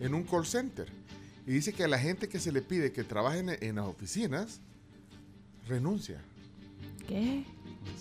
en 0.00 0.14
un 0.14 0.24
call 0.24 0.46
center. 0.46 0.88
Y 1.50 1.54
dice 1.54 1.72
que 1.72 1.82
a 1.82 1.88
la 1.88 1.98
gente 1.98 2.28
que 2.28 2.38
se 2.38 2.52
le 2.52 2.62
pide 2.62 2.92
que 2.92 3.02
trabaje 3.02 3.40
en, 3.40 3.48
en 3.60 3.74
las 3.74 3.84
oficinas, 3.86 4.60
renuncia. 5.66 6.20
¿Qué? 7.08 7.44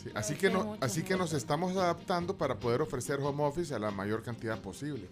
Sí, 0.03 0.12
así 0.13 0.36
que, 0.36 0.51
no, 0.51 0.63
mucho, 0.65 0.86
así 0.86 1.01
que 1.01 1.18
nos 1.18 1.34
estamos 1.34 1.75
adaptando 1.75 2.38
para 2.38 2.60
poder 2.60 2.79
ofrecer 2.84 3.20
home 3.20 3.41
office 3.44 3.74
a 3.74 3.79
la 3.79 3.89
mayor 3.89 4.22
cantidad 4.22 4.62
posible. 4.62 5.08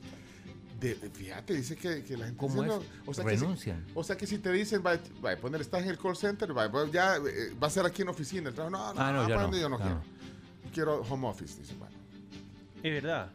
De, 0.79 0.93
fíjate, 0.93 1.55
dice 1.55 1.75
que, 1.75 2.03
que 2.03 2.15
la 2.15 2.25
gente 2.25 2.37
¿Cómo 2.37 2.61
dice, 2.61 2.75
es? 2.75 2.81
no, 2.81 2.85
o 3.07 3.13
sea, 3.15 3.25
que 3.25 3.31
si- 3.37 3.41
Renuncian. 3.43 3.85
o 3.95 4.03
sea 4.03 4.15
que 4.15 4.27
si 4.27 4.37
te 4.37 4.51
dicen, 4.51 4.83
va, 4.85 4.99
va 5.25 5.31
a 5.31 5.37
poner, 5.37 5.59
estás 5.61 5.81
en 5.81 5.89
el 5.89 5.97
call 5.97 6.15
center, 6.15 6.55
va, 6.55 6.69
ya 6.91 7.15
eh, 7.15 7.55
va 7.59 7.65
a 7.65 7.71
ser 7.71 7.87
aquí 7.87 8.03
en 8.03 8.09
oficina 8.09 8.49
el 8.49 8.53
trabajo. 8.53 8.77
No, 8.77 8.93
no, 8.93 9.01
Ah, 9.01 9.11
no, 9.13 9.23
no, 9.23 9.29
ya 9.29 9.33
¿para 9.35 9.37
no, 9.37 9.41
dónde 9.47 9.61
yo 9.61 9.69
no 9.69 9.79
ya 9.79 9.83
quiero. 9.85 10.01
Quiero 10.75 11.01
home 11.11 11.27
office, 11.27 11.59
dice. 11.59 11.73
Bueno, 11.73 11.95
Es 12.83 12.93
verdad. 13.01 13.31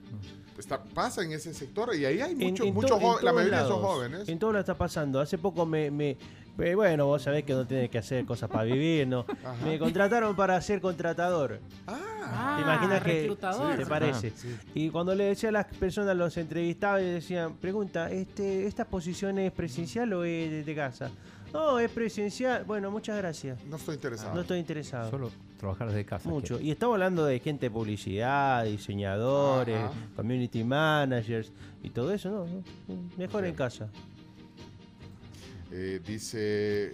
Está, 0.63 0.83
pasa 0.83 1.23
en 1.23 1.33
ese 1.33 1.53
sector 1.53 1.95
y 1.95 2.05
ahí 2.05 2.21
hay 2.21 2.35
muchos, 2.35 2.73
muchos 2.73 2.99
jo- 3.01 3.21
la 3.21 3.33
mayoría 3.33 3.61
son 3.61 3.69
lados. 3.69 3.85
jóvenes. 3.85 4.29
En 4.29 4.39
todo 4.39 4.53
lo 4.53 4.61
está 4.61 4.75
pasando. 4.75 5.21
Hace 5.21 5.37
poco 5.39 5.67
me, 5.67 5.91
me- 5.91 6.17
eh, 6.59 6.75
bueno, 6.75 7.07
vos 7.07 7.23
sabés 7.23 7.45
que 7.45 7.53
no 7.55 7.67
tienes 7.67 7.89
que 7.91 7.99
hacer 7.99 8.25
cosas 8.25 8.49
para 8.51 8.65
vivir, 8.65 9.07
¿no? 9.07 9.21
Ajá. 9.45 9.57
Me 9.65 9.79
contrataron 9.79 10.35
para 10.37 10.61
ser 10.61 10.81
contratador. 10.81 11.61
Ah, 11.87 12.55
¿Te 12.57 12.63
imaginas 12.63 13.03
que 13.03 13.13
reclutador. 13.21 13.77
te 13.77 13.87
parece? 13.87 14.31
sí. 14.37 14.55
Y 14.75 14.91
cuando 14.91 15.15
le 15.15 15.25
decía 15.25 15.49
a 15.49 15.53
las 15.53 15.67
personas, 15.67 16.17
los 16.17 16.37
entrevistaba 16.37 17.01
y 17.01 17.05
decían, 17.07 17.55
pregunta, 17.55 18.11
este, 18.11 18.67
¿esta 18.67 18.85
posición 18.85 19.39
es 19.39 19.51
presencial 19.53 20.13
o 20.13 20.25
es 20.25 20.51
de, 20.51 20.63
de 20.65 20.75
casa? 20.75 21.11
No, 21.53 21.79
es 21.79 21.91
presencial. 21.91 22.65
Bueno, 22.65 22.91
muchas 22.91 23.17
gracias. 23.19 23.63
no 23.65 23.77
estoy 23.77 23.97
interesado. 23.97 24.35
No 24.35 24.41
estoy 24.41 24.59
interesado. 24.59 25.11
Solo 25.11 25.31
trabajar 25.59 25.89
desde 25.89 26.05
casa. 26.05 26.29
Mucho. 26.29 26.55
quiero. 26.57 26.65
Y 26.65 26.71
estamos 26.71 26.95
hablando 26.95 27.25
de 27.25 27.39
gente 27.39 27.67
de 27.67 27.71
publicidad, 27.71 28.65
diseñadores, 28.65 29.77
Ajá. 29.79 29.93
community 30.17 30.65
managers 30.65 31.53
y 31.83 31.91
todo 31.91 32.13
eso, 32.13 32.47
¿no? 32.89 32.97
Mejor 33.17 33.45
en 33.45 33.55
casa. 33.55 33.89
Eh, 35.71 36.01
dice, 36.07 36.93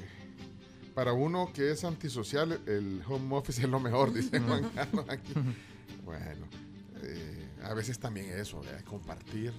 para 0.95 1.13
uno 1.13 1.51
que 1.53 1.73
es 1.73 1.85
antisocial, 1.85 2.61
el 2.67 3.03
home 3.09 3.37
office 3.37 3.63
es 3.63 3.69
lo 3.69 3.81
mejor, 3.81 4.13
dice 4.13 4.39
Juan 4.47 4.69
Carlos 4.75 5.05
aquí. 5.09 5.33
Bueno, 6.05 6.47
eh, 7.03 7.49
a 7.65 7.75
veces 7.75 7.99
también 7.99 8.31
eso, 8.39 8.61
¿verdad? 8.61 8.83
compartir. 8.85 9.53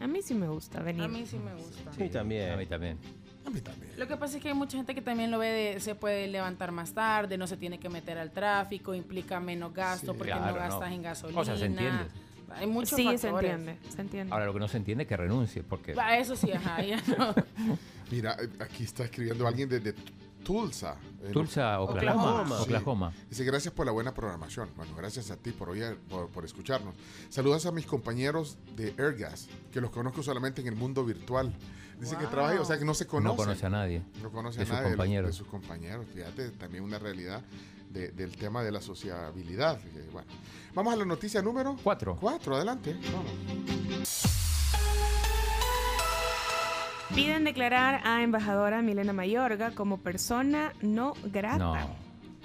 A 0.00 0.06
mí 0.06 0.20
sí 0.22 0.34
me 0.34 0.48
gusta 0.48 0.80
venir. 0.80 1.02
A 1.02 1.08
mí 1.08 1.26
sí 1.26 1.38
me 1.38 1.52
gusta. 1.54 1.92
Sí, 1.92 2.08
también. 2.08 2.50
A 2.52 2.56
mí 2.56 2.66
también. 2.66 2.98
A 3.48 3.50
mí 3.50 3.60
también. 3.60 3.92
Lo 3.96 4.06
que 4.06 4.16
pasa 4.16 4.36
es 4.36 4.42
que 4.42 4.48
hay 4.48 4.54
mucha 4.54 4.76
gente 4.76 4.94
que 4.94 5.02
también 5.02 5.30
lo 5.30 5.38
ve 5.38 5.48
de, 5.48 5.80
se 5.80 5.94
puede 5.94 6.28
levantar 6.28 6.70
más 6.70 6.92
tarde, 6.92 7.36
no 7.38 7.46
se 7.46 7.56
tiene 7.56 7.78
que 7.80 7.88
meter 7.88 8.18
al 8.18 8.30
tráfico, 8.30 8.94
implica 8.94 9.40
menos 9.40 9.72
gasto 9.72 10.12
Sí. 10.12 10.18
porque 10.18 10.32
Claro, 10.32 10.52
no 10.52 10.54
gastas 10.58 10.88
no. 10.90 10.94
en 10.96 11.02
gasolina. 11.02 11.40
O 11.40 11.44
sea, 11.44 11.56
se 11.56 11.64
entiende. 11.66 12.04
Hay 12.54 12.66
muchos 12.66 12.96
sí, 12.96 13.04
factores. 13.04 13.20
se 13.20 13.28
entiende, 13.28 13.78
se 13.94 14.00
entiende. 14.00 14.32
Ahora 14.32 14.46
lo 14.46 14.52
que 14.54 14.60
no 14.60 14.68
se 14.68 14.76
entiende 14.78 15.02
es 15.04 15.08
que 15.08 15.16
renuncie, 15.16 15.62
porque 15.62 15.94
Va, 15.94 16.16
Eso 16.16 16.34
sí, 16.36 16.50
ajá, 16.52 16.82
ya 16.82 16.96
no. 17.18 17.34
Mira, 18.10 18.36
aquí 18.60 18.84
está 18.84 19.04
escribiendo 19.04 19.46
alguien 19.46 19.68
desde 19.68 19.94
Tulsa. 20.44 20.96
en- 21.22 21.32
Tulsa, 21.32 21.78
Oklahoma. 21.80 22.22
Oklahoma. 22.42 22.60
Oklahoma. 22.62 23.12
Dice, 23.28 23.44
gracias 23.44 23.74
por 23.74 23.84
la 23.84 23.92
buena 23.92 24.14
programación. 24.14 24.70
Bueno, 24.76 24.94
gracias 24.96 25.30
a 25.30 25.36
ti 25.36 25.50
por, 25.52 25.68
oír, 25.68 25.98
por, 26.08 26.28
por 26.30 26.44
escucharnos. 26.46 26.94
Saludos 27.28 27.66
a 27.66 27.72
mis 27.72 27.84
compañeros 27.86 28.56
de 28.76 28.94
Airgas, 28.98 29.48
que 29.72 29.80
los 29.82 29.90
conozco 29.90 30.22
solamente 30.22 30.62
en 30.62 30.68
el 30.68 30.74
mundo 30.76 31.04
virtual. 31.04 31.52
Dice 32.00 32.16
que 32.16 32.26
trabaja, 32.26 32.60
o 32.60 32.64
sea 32.64 32.78
que 32.78 32.84
no 32.84 32.94
se 32.94 33.06
conoce. 33.06 33.28
No 33.28 33.36
conoce 33.36 33.66
a 33.66 33.70
nadie. 33.70 34.02
No 34.22 34.30
conoce 34.30 34.58
de 34.58 34.62
a 34.62 34.66
sus 34.66 34.74
nadie 34.74 34.84
de 34.84 34.90
los- 34.90 34.96
compañeros. 34.96 35.30
De, 35.30 35.36
sus 35.36 35.46
compañeros. 35.48 36.06
Fíjate, 36.14 36.50
también 36.52 36.84
una 36.84 36.98
realidad 36.98 37.42
de- 37.90 38.10
del 38.12 38.36
tema 38.36 38.62
de 38.62 38.70
la 38.72 38.80
sociabilidad. 38.80 39.80
bueno. 40.12 40.28
Vamos 40.74 40.92
a 40.94 40.96
la 40.96 41.04
noticia 41.04 41.42
número 41.42 41.76
Cuatro. 41.82 42.16
Cuatro, 42.20 42.54
adelante. 42.56 42.96
Vamos. 43.12 44.24
Piden 47.14 47.44
declarar 47.44 48.00
a 48.06 48.22
embajadora 48.22 48.82
Milena 48.82 49.12
Mayorga 49.12 49.70
como 49.74 49.98
persona 49.98 50.72
no 50.82 51.14
grata. 51.24 51.58
No. 51.58 51.74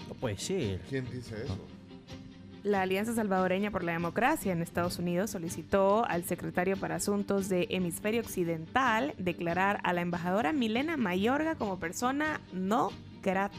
No 0.07 0.13
puede 0.19 0.37
ser. 0.37 0.81
¿Quién 0.89 1.09
dice 1.11 1.43
eso? 1.43 1.57
La 2.63 2.83
Alianza 2.83 3.13
Salvadoreña 3.13 3.71
por 3.71 3.83
la 3.83 3.91
Democracia 3.91 4.53
en 4.53 4.61
Estados 4.61 4.97
Unidos 4.97 5.31
solicitó 5.31 6.05
al 6.05 6.23
secretario 6.23 6.77
para 6.77 6.95
Asuntos 6.95 7.49
de 7.49 7.67
Hemisferio 7.69 8.21
Occidental 8.21 9.13
declarar 9.17 9.81
a 9.83 9.91
la 9.91 9.99
embajadora 9.99 10.53
Milena 10.53 10.95
Mayorga 10.95 11.55
como 11.55 11.77
persona 11.77 12.39
no 12.53 12.91
grata. 13.21 13.57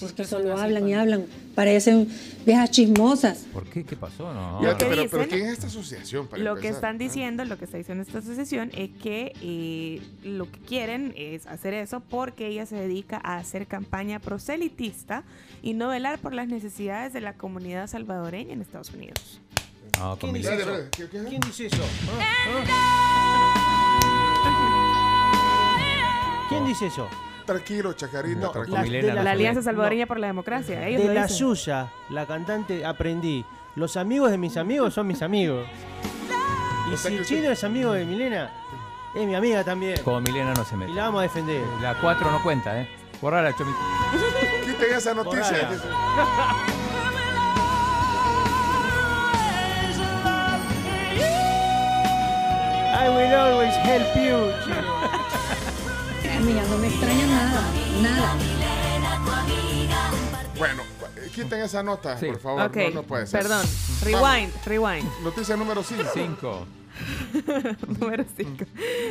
¿Por 0.00 0.10
que 0.10 0.22
qué 0.22 0.24
son 0.24 0.42
solo 0.42 0.58
hablan 0.58 0.88
y 0.88 0.94
hablan, 0.94 1.26
parecen 1.54 2.08
viejas 2.46 2.70
chismosas. 2.70 3.46
¿Por 3.52 3.64
qué? 3.64 3.84
¿Qué 3.84 3.96
pasó? 3.96 4.32
No. 4.32 4.62
Lo 4.62 4.76
que 4.76 4.86
pero, 5.10 5.28
¿quién 5.28 5.46
es 5.46 5.52
esta 5.52 5.66
asociación? 5.66 6.26
para 6.26 6.42
Lo 6.42 6.56
que 6.56 6.68
están 6.68 6.96
¿Ah? 6.96 6.98
diciendo, 6.98 7.44
lo 7.44 7.58
que 7.58 7.66
está 7.66 7.76
diciendo 7.76 8.02
esta 8.02 8.18
asociación 8.18 8.70
es 8.74 8.90
que 9.02 9.32
eh, 9.42 10.00
lo 10.24 10.50
que 10.50 10.58
quieren 10.60 11.12
es 11.16 11.46
hacer 11.46 11.74
eso 11.74 12.00
porque 12.00 12.46
ella 12.48 12.66
se 12.66 12.76
dedica 12.76 13.20
a 13.22 13.36
hacer 13.36 13.66
campaña 13.66 14.18
proselitista 14.18 15.24
y 15.62 15.74
no 15.74 15.88
velar 15.88 16.18
por 16.18 16.32
las 16.32 16.48
necesidades 16.48 17.12
de 17.12 17.20
la 17.20 17.34
comunidad 17.34 17.86
salvadoreña 17.86 18.52
en 18.52 18.62
Estados 18.62 18.90
Unidos. 18.90 19.40
No, 19.98 20.18
con 20.18 20.32
¿Quién 20.32 21.40
dice 21.40 21.66
eso? 21.66 21.82
¿Ah? 22.18 22.90
¿Quién 26.48 26.66
dice 26.66 26.86
eso? 26.86 27.08
Tranquilo, 27.54 27.92
Chacarita, 27.94 28.40
No, 28.40 28.50
tranquilo. 28.50 28.76
la- 28.76 28.82
Milena 28.82 29.14
de 29.14 29.24
La 29.24 29.30
Alianza. 29.32 29.62
Salvadoreña 29.62 30.06
por 30.06 30.20
la 30.20 30.28
Democracia. 30.28 30.86
Ellos 30.86 31.02
de 31.02 31.14
la 31.14 31.22
dicen. 31.24 31.36
suya, 31.36 31.88
la 32.08 32.24
cantante, 32.26 32.84
aprendí. 32.84 33.44
Los 33.74 33.96
amigos 33.96 34.30
de 34.30 34.38
mis 34.38 34.56
amigos 34.56 34.94
son 34.94 35.06
mis 35.08 35.20
amigos. 35.22 35.66
Y 36.92 36.96
si 36.96 37.22
Chino 37.24 37.50
es 37.50 37.64
amigo 37.64 37.92
de 37.92 38.04
Milena, 38.04 38.50
es 39.16 39.26
mi 39.26 39.34
amiga 39.34 39.64
también. 39.64 40.00
Como 40.04 40.20
Milena 40.20 40.54
no 40.54 40.64
se 40.64 40.76
mete. 40.76 40.92
Y 40.92 40.94
la 40.94 41.04
vamos 41.04 41.20
a 41.20 41.22
defender. 41.22 41.60
La 41.82 41.94
4 42.00 42.30
no 42.30 42.40
cuenta, 42.42 42.80
¿eh? 42.80 42.88
Borrala, 43.20 43.52
Chomito. 43.56 43.78
Quiten 44.64 44.96
esa 44.96 45.12
noticia. 45.14 45.68
I 52.92 53.08
will 53.08 53.34
always 53.34 53.74
help 53.76 54.14
you, 54.16 54.52
Chino. 54.64 55.29
A 56.40 56.42
mí 56.42 56.54
ya 56.54 56.62
no 56.64 56.78
me 56.78 56.86
extraña 56.88 57.26
nada, 57.26 57.62
nada. 58.00 58.34
Bueno, 60.56 60.82
quiten 61.34 61.60
esa 61.60 61.82
nota, 61.82 62.18
Sí. 62.18 62.26
por 62.26 62.40
favor. 62.40 62.62
Ok, 62.62 62.76
No, 62.76 62.90
no 62.90 63.02
puede 63.02 63.26
ser. 63.26 63.40
perdón. 63.42 63.66
Rewind, 64.02 64.52
rewind. 64.64 65.08
Noticia 65.22 65.56
número 65.56 65.82
5. 65.82 66.10
5. 66.14 66.66
Número 68.00 68.24
5. 68.36 68.64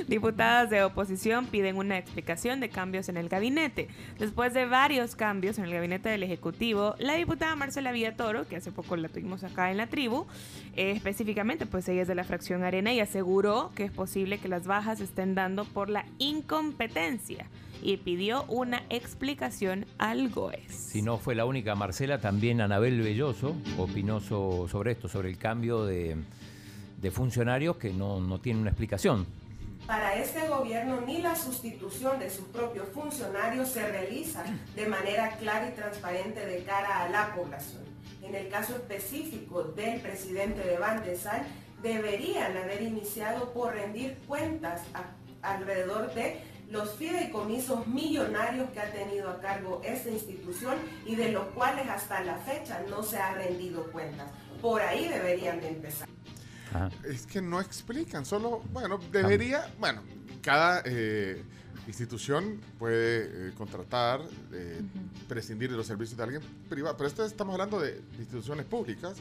Diputadas 0.08 0.70
de 0.70 0.84
oposición 0.84 1.46
piden 1.48 1.78
una 1.78 1.98
explicación 1.98 2.60
de 2.60 2.70
cambios 2.70 3.10
en 3.10 3.18
el 3.18 3.30
gabinete. 3.30 3.88
Después 4.18 4.54
de 4.54 4.66
varios 4.66 5.16
cambios 5.16 5.58
en 5.58 5.66
el 5.66 5.72
gabinete 5.74 6.10
del 6.10 6.24
Ejecutivo, 6.24 6.96
la 7.00 7.14
diputada 7.16 7.56
Marcela 7.56 7.92
Villatoro, 7.92 8.48
que 8.48 8.56
hace 8.58 8.72
poco 8.72 8.96
la 8.96 9.10
tuvimos 9.10 9.44
acá 9.44 9.72
en 9.72 9.78
la 9.78 9.88
tribu, 9.88 10.26
eh, 10.76 10.92
específicamente, 10.92 11.66
pues 11.66 11.88
ella 11.90 12.04
es 12.04 12.08
de 12.08 12.16
la 12.16 12.24
fracción 12.24 12.64
Arena 12.64 12.94
y 12.94 13.00
aseguró 13.00 13.72
que 13.76 13.86
es 13.86 13.92
posible 13.92 14.38
que 14.40 14.48
las 14.48 14.66
bajas 14.68 15.02
estén 15.02 15.36
dando 15.36 15.66
por 15.66 15.90
la 15.90 16.06
incompetencia 16.18 17.46
y 17.82 17.96
pidió 17.98 18.44
una 18.50 18.84
explicación 18.90 19.86
al 19.98 20.30
GOES. 20.30 20.68
Si 20.70 21.02
no 21.02 21.18
fue 21.18 21.34
la 21.34 21.46
única, 21.46 21.76
Marcela, 21.76 22.20
también 22.20 22.60
Anabel 22.60 23.00
Belloso 23.02 23.56
opinó 23.78 24.20
so- 24.20 24.68
sobre 24.68 24.92
esto, 24.92 25.08
sobre 25.08 25.30
el 25.30 25.38
cambio 25.38 25.86
de, 25.86 26.18
de 27.02 27.12
funcionarios 27.12 27.78
que 27.78 27.94
no, 27.94 28.20
no 28.20 28.40
tiene 28.40 28.62
una 28.62 28.70
explicación. 28.70 29.26
Para 29.88 30.16
este 30.16 30.48
gobierno 30.48 31.02
ni 31.02 31.22
la 31.22 31.36
sustitución 31.36 32.20
de 32.20 32.30
sus 32.30 32.46
propios 32.50 32.88
funcionarios 32.90 33.70
se 33.70 33.88
realiza 33.88 34.44
de 34.76 34.86
manera 34.88 35.36
clara 35.38 35.70
y 35.70 35.72
transparente 35.72 36.46
de 36.46 36.64
cara 36.64 37.06
a 37.06 37.10
la 37.10 37.34
población. 37.34 37.84
En 38.22 38.36
el 38.36 38.50
caso 38.50 38.76
específico 38.76 39.64
del 39.64 40.00
presidente 40.02 40.62
de 40.62 40.78
Bandesal, 40.78 41.48
deberían 41.82 42.56
haber 42.58 42.82
iniciado 42.82 43.52
por 43.54 43.74
rendir 43.74 44.18
cuentas 44.28 44.82
alrededor 45.42 46.14
de 46.14 46.42
los 46.70 46.94
fideicomisos 46.96 47.88
millonarios 47.88 48.70
que 48.72 48.80
ha 48.80 48.92
tenido 48.92 49.30
a 49.30 49.40
cargo 49.40 49.82
esta 49.84 50.10
institución 50.10 50.76
y 51.06 51.16
de 51.16 51.32
los 51.32 51.46
cuales 51.48 51.88
hasta 51.90 52.24
la 52.24 52.36
fecha 52.38 52.84
no 52.90 53.02
se 53.02 53.18
ha 53.18 53.34
rendido 53.34 53.92
cuentas. 53.92 54.30
Por 54.62 54.82
ahí 54.82 55.08
deberían 55.08 55.60
de 55.62 55.70
empezar. 55.70 56.08
Es 57.04 57.26
que 57.26 57.42
no 57.42 57.60
explican, 57.60 58.26
solo, 58.26 58.62
bueno, 58.72 59.00
debería, 59.12 59.74
bueno, 59.80 60.02
cada 60.42 60.82
eh, 60.86 61.42
institución 61.88 62.60
puede 62.78 63.50
eh, 63.50 63.54
contratar, 63.58 64.22
eh, 64.54 64.82
prescindir 65.28 65.72
de 65.72 65.78
los 65.78 65.88
servicios 65.88 66.18
de 66.18 66.24
alguien 66.24 66.42
privado, 66.70 66.96
pero 66.98 67.08
esto 67.08 67.26
estamos 67.26 67.54
hablando 67.54 67.80
de 67.80 68.00
instituciones 68.20 68.66
públicas, 68.66 69.18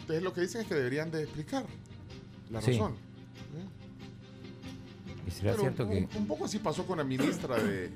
entonces 0.00 0.22
lo 0.22 0.32
que 0.32 0.42
dicen 0.42 0.60
es 0.60 0.66
que 0.68 0.74
deberían 0.74 1.10
de 1.10 1.24
explicar 1.24 1.64
la 2.50 2.60
Sí. 2.60 2.72
razón. 2.72 2.94
¿Y 5.26 5.30
será 5.32 5.50
Pero 5.52 5.62
cierto 5.62 5.86
un, 5.86 6.06
que 6.06 6.18
un 6.18 6.26
poco 6.26 6.44
así 6.44 6.58
pasó 6.60 6.86
con 6.86 6.98
la 6.98 7.04
ministra 7.04 7.56
de... 7.60 7.90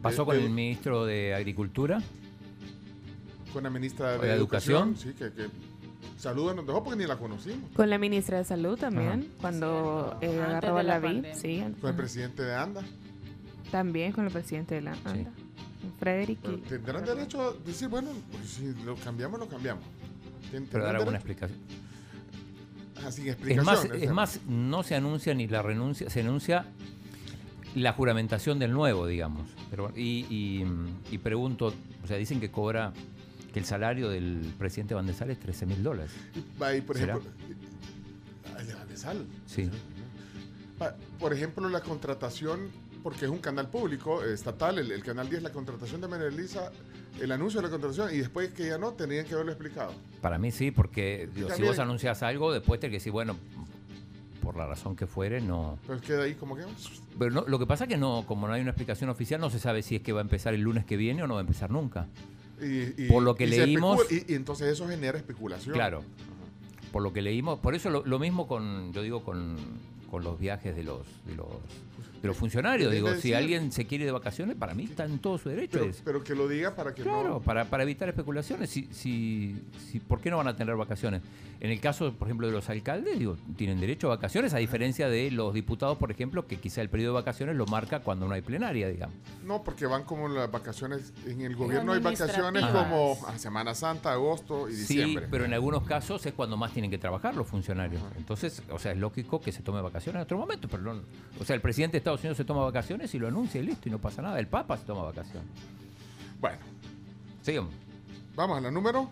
pasó 0.00 0.22
de- 0.22 0.26
con 0.26 0.36
de- 0.38 0.44
el 0.44 0.50
ministro 0.50 1.04
de 1.04 1.34
Agricultura? 1.34 2.02
con 3.52 3.62
la 3.64 3.70
ministra 3.70 4.14
¿O 4.14 4.18
de, 4.18 4.28
de 4.28 4.34
Educación, 4.34 4.88
Educación? 4.90 5.14
sí, 5.14 5.18
que, 5.18 5.32
que 5.32 5.48
saludos 6.18 6.54
nos 6.56 6.66
dejó 6.66 6.82
porque 6.84 6.98
ni 6.98 7.06
la 7.06 7.16
conocimos. 7.16 7.70
Con 7.74 7.88
la 7.88 7.96
ministra 7.98 8.38
de 8.38 8.44
Salud 8.44 8.78
también, 8.78 9.08
Ajá. 9.30 9.40
cuando 9.40 10.18
eh, 10.20 10.28
de 10.28 10.36
la 10.72 10.82
la 10.82 10.98
vi, 10.98 11.22
sí, 11.34 11.64
Con 11.80 11.90
el 11.90 11.96
presidente 11.96 12.42
de 12.42 12.54
ANDA. 12.54 12.82
también 13.70 14.12
con 14.12 14.26
el 14.26 14.32
presidente 14.32 14.74
de 14.74 14.80
la 14.82 14.92
ANDA, 15.04 15.30
Frederick. 15.98 16.40
Pero 16.42 16.58
tendrán 16.58 17.04
derecho 17.04 17.40
a 17.40 17.52
decir, 17.66 17.88
bueno, 17.88 18.10
pues 18.30 18.48
si 18.50 18.74
lo 18.84 18.94
cambiamos, 18.96 19.38
lo 19.40 19.48
cambiamos. 19.48 19.84
Pero 20.70 20.84
dar 20.84 20.96
alguna 20.96 21.16
explicación. 21.18 21.58
Ah, 23.04 23.12
sin 23.12 23.28
Es 23.28 23.34
explicación. 23.34 23.64
más, 23.64 23.84
es 23.84 24.10
más, 24.10 24.40
no 24.48 24.82
se 24.82 24.96
anuncia 24.96 25.32
ni 25.34 25.46
la 25.46 25.62
renuncia, 25.62 26.10
se 26.10 26.20
anuncia 26.20 26.66
la 27.76 27.92
juramentación 27.92 28.58
del 28.58 28.72
nuevo, 28.72 29.06
digamos. 29.06 29.48
Pero, 29.70 29.92
y, 29.94 30.26
y, 30.28 30.64
y 31.12 31.18
pregunto, 31.18 31.72
o 32.02 32.06
sea, 32.08 32.16
dicen 32.16 32.40
que 32.40 32.50
cobra, 32.50 32.92
que 33.52 33.58
el 33.58 33.64
salario 33.64 34.08
del 34.10 34.54
presidente 34.58 34.94
Van 34.94 35.06
de 35.06 35.14
Sal 35.14 35.30
es 35.30 35.38
13 35.38 35.66
mil 35.66 35.82
dólares. 35.82 36.12
ahí, 36.60 36.80
por 36.80 36.96
¿Será? 36.96 37.14
ejemplo, 37.14 37.32
al 38.56 38.66
de 38.66 38.74
Van 38.74 38.88
de 38.88 38.96
Sal. 38.96 39.26
Sí. 39.46 39.70
Por 41.18 41.32
ejemplo, 41.32 41.68
la 41.68 41.80
contratación, 41.80 42.70
porque 43.02 43.24
es 43.24 43.30
un 43.30 43.38
canal 43.38 43.68
público, 43.68 44.24
eh, 44.24 44.32
estatal, 44.32 44.78
el, 44.78 44.92
el 44.92 45.02
canal 45.02 45.28
10, 45.28 45.42
la 45.42 45.50
contratación 45.50 46.00
de 46.00 46.08
Menelisa, 46.08 46.70
el 47.20 47.32
anuncio 47.32 47.60
de 47.60 47.66
la 47.66 47.70
contratación, 47.70 48.14
y 48.14 48.18
después 48.18 48.50
que 48.50 48.68
ya 48.68 48.78
no, 48.78 48.92
tenían 48.92 49.26
que 49.26 49.34
haberlo 49.34 49.52
explicado. 49.52 49.92
Para 50.20 50.38
mí 50.38 50.50
sí, 50.52 50.70
porque 50.70 51.28
digo, 51.34 51.50
si 51.50 51.62
vos 51.62 51.78
anuncias 51.78 52.22
algo, 52.22 52.52
después 52.52 52.78
tenés 52.78 52.92
que 52.92 52.96
decir, 52.98 53.12
bueno, 53.12 53.36
por 54.42 54.56
la 54.56 54.66
razón 54.66 54.94
que 54.94 55.06
fuere, 55.06 55.40
no. 55.40 55.78
Pero 55.86 56.00
queda 56.00 56.22
ahí 56.22 56.34
como 56.34 56.56
que. 56.56 56.62
Pero 57.18 57.30
no, 57.30 57.44
lo 57.46 57.58
que 57.58 57.66
pasa 57.66 57.84
es 57.84 57.88
que 57.88 57.96
no, 57.96 58.24
como 58.26 58.46
no 58.46 58.52
hay 58.52 58.60
una 58.60 58.70
explicación 58.70 59.10
oficial, 59.10 59.40
no 59.40 59.50
se 59.50 59.58
sabe 59.58 59.82
si 59.82 59.96
es 59.96 60.02
que 60.02 60.12
va 60.12 60.20
a 60.20 60.22
empezar 60.22 60.54
el 60.54 60.60
lunes 60.60 60.84
que 60.84 60.96
viene 60.96 61.22
o 61.22 61.26
no 61.26 61.34
va 61.34 61.40
a 61.40 61.42
empezar 61.42 61.70
nunca. 61.70 62.06
Y, 62.62 63.04
y- 63.04 63.08
Por 63.08 63.22
lo 63.22 63.34
que 63.36 63.44
y 63.44 63.48
leímos- 63.48 64.10
y, 64.10 64.24
y 64.32 64.34
entonces 64.34 64.68
eso 64.68 64.86
genera 64.88 65.16
especulación. 65.18 65.74
Claro. 65.74 66.02
Por 66.92 67.02
lo 67.02 67.12
que 67.12 67.20
leímos, 67.22 67.58
por 67.58 67.74
eso 67.74 67.90
lo, 67.90 68.04
lo 68.04 68.18
mismo 68.18 68.46
con, 68.48 68.92
yo 68.92 69.02
digo, 69.02 69.22
con, 69.22 69.56
con 70.10 70.24
los 70.24 70.38
viajes 70.38 70.74
de 70.74 70.84
los, 70.84 71.00
de 71.26 71.34
los, 71.34 71.46
de 72.20 72.28
los 72.28 72.36
funcionarios. 72.36 72.90
Digo, 72.92 73.14
si 73.14 73.34
alguien 73.34 73.70
se 73.72 73.86
quiere 73.86 74.04
de 74.04 74.12
vacaciones, 74.12 74.56
para 74.56 74.74
mí 74.74 74.84
está 74.84 75.04
en 75.04 75.18
todo 75.18 75.38
su 75.38 75.48
derecho. 75.48 75.86
Pero, 76.04 76.24
que 76.24 76.34
lo 76.34 76.48
diga 76.48 76.74
para 76.74 76.94
que 76.94 77.02
Claro, 77.02 77.28
no. 77.28 77.40
para, 77.40 77.66
para 77.66 77.82
evitar 77.82 78.08
especulaciones. 78.08 78.70
Si, 78.70 78.88
si, 78.92 79.60
si, 79.90 80.00
¿Por 80.00 80.20
qué 80.20 80.30
no 80.30 80.38
van 80.38 80.48
a 80.48 80.56
tener 80.56 80.74
vacaciones? 80.76 81.22
En 81.60 81.70
el 81.70 81.80
caso, 81.80 82.12
por 82.12 82.28
ejemplo, 82.28 82.46
de 82.46 82.52
los 82.52 82.68
alcaldes, 82.70 83.18
digo, 83.18 83.36
tienen 83.56 83.80
derecho 83.80 84.06
a 84.06 84.16
vacaciones, 84.16 84.54
a 84.54 84.58
diferencia 84.58 85.08
de 85.08 85.30
los 85.30 85.52
diputados, 85.52 85.98
por 85.98 86.10
ejemplo, 86.10 86.46
que 86.46 86.56
quizá 86.56 86.80
el 86.82 86.88
periodo 86.88 87.14
de 87.14 87.20
vacaciones 87.20 87.56
lo 87.56 87.66
marca 87.66 88.00
cuando 88.00 88.26
no 88.26 88.34
hay 88.34 88.42
plenaria, 88.42 88.88
digamos. 88.88 89.16
No, 89.44 89.62
porque 89.62 89.86
van 89.86 90.04
como 90.04 90.28
las 90.28 90.50
vacaciones. 90.50 91.12
En 91.26 91.40
el 91.40 91.56
gobierno 91.56 91.92
hay 91.92 92.00
vacaciones 92.00 92.64
como 92.66 93.18
a 93.26 93.38
Semana 93.38 93.74
Santa, 93.74 94.12
agosto 94.12 94.68
y 94.68 94.72
diciembre. 94.72 95.24
Sí, 95.24 95.28
pero 95.30 95.44
en 95.44 95.52
algunos 95.52 95.82
casos 95.82 96.24
es 96.26 96.32
cuando 96.32 96.56
más 96.56 96.72
tienen 96.72 96.90
que 96.90 96.98
trabajar 96.98 97.34
los 97.34 97.46
funcionarios. 97.46 98.00
Entonces, 98.16 98.62
o 98.70 98.78
sea, 98.78 98.92
es 98.92 98.98
lógico 98.98 99.40
que 99.40 99.52
se 99.52 99.62
tome 99.62 99.80
vacaciones 99.80 99.97
en 100.06 100.16
otro 100.16 100.38
momento, 100.38 100.68
pero 100.68 100.82
no. 100.82 101.02
O 101.40 101.44
sea, 101.44 101.54
el 101.54 101.60
presidente 101.60 101.92
de 101.92 101.98
Estados 101.98 102.20
Unidos 102.20 102.36
se 102.36 102.44
toma 102.44 102.64
vacaciones 102.64 103.14
y 103.14 103.18
lo 103.18 103.28
anuncia 103.28 103.60
y 103.60 103.64
listo, 103.64 103.88
y 103.88 103.92
no 103.92 103.98
pasa 103.98 104.22
nada. 104.22 104.38
El 104.38 104.46
Papa 104.46 104.76
se 104.76 104.84
toma 104.84 105.02
vacaciones. 105.02 105.48
Bueno. 106.40 106.58
Sigamos. 107.42 107.72
Vamos 108.34 108.58
a 108.58 108.60
la 108.60 108.70
número 108.70 109.10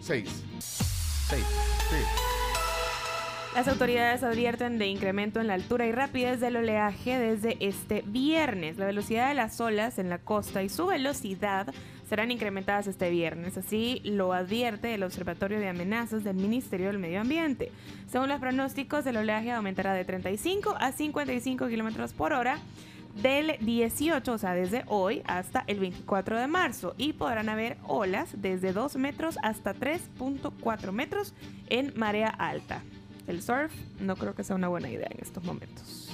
6. 0.00 0.28
6. 0.58 1.44
Sí. 1.90 2.41
Las 3.54 3.68
autoridades 3.68 4.22
advierten 4.22 4.78
de 4.78 4.86
incremento 4.86 5.38
en 5.38 5.46
la 5.46 5.52
altura 5.52 5.86
y 5.86 5.92
rapidez 5.92 6.40
del 6.40 6.56
oleaje 6.56 7.18
desde 7.18 7.58
este 7.60 8.02
viernes. 8.06 8.78
La 8.78 8.86
velocidad 8.86 9.28
de 9.28 9.34
las 9.34 9.60
olas 9.60 9.98
en 9.98 10.08
la 10.08 10.16
costa 10.16 10.62
y 10.62 10.70
su 10.70 10.86
velocidad 10.86 11.66
serán 12.08 12.30
incrementadas 12.30 12.86
este 12.86 13.10
viernes. 13.10 13.58
Así 13.58 14.00
lo 14.04 14.32
advierte 14.32 14.94
el 14.94 15.02
Observatorio 15.02 15.60
de 15.60 15.68
Amenazas 15.68 16.24
del 16.24 16.36
Ministerio 16.36 16.86
del 16.86 16.98
Medio 16.98 17.20
Ambiente. 17.20 17.70
Según 18.06 18.30
los 18.30 18.40
pronósticos, 18.40 19.04
el 19.04 19.18
oleaje 19.18 19.52
aumentará 19.52 19.92
de 19.92 20.06
35 20.06 20.74
a 20.80 20.92
55 20.92 21.68
kilómetros 21.68 22.14
por 22.14 22.32
hora 22.32 22.58
del 23.16 23.58
18, 23.60 24.32
o 24.32 24.38
sea, 24.38 24.54
desde 24.54 24.84
hoy 24.86 25.20
hasta 25.26 25.62
el 25.66 25.78
24 25.78 26.40
de 26.40 26.46
marzo. 26.46 26.94
Y 26.96 27.12
podrán 27.12 27.50
haber 27.50 27.76
olas 27.86 28.30
desde 28.32 28.72
2 28.72 28.96
metros 28.96 29.36
hasta 29.42 29.74
3.4 29.74 30.90
metros 30.92 31.34
en 31.68 31.92
marea 31.96 32.30
alta. 32.30 32.82
El 33.26 33.42
surf 33.42 33.72
no 34.00 34.16
creo 34.16 34.34
que 34.34 34.42
sea 34.44 34.56
una 34.56 34.68
buena 34.68 34.88
idea 34.90 35.08
en 35.10 35.18
estos 35.20 35.42
momentos. 35.44 36.08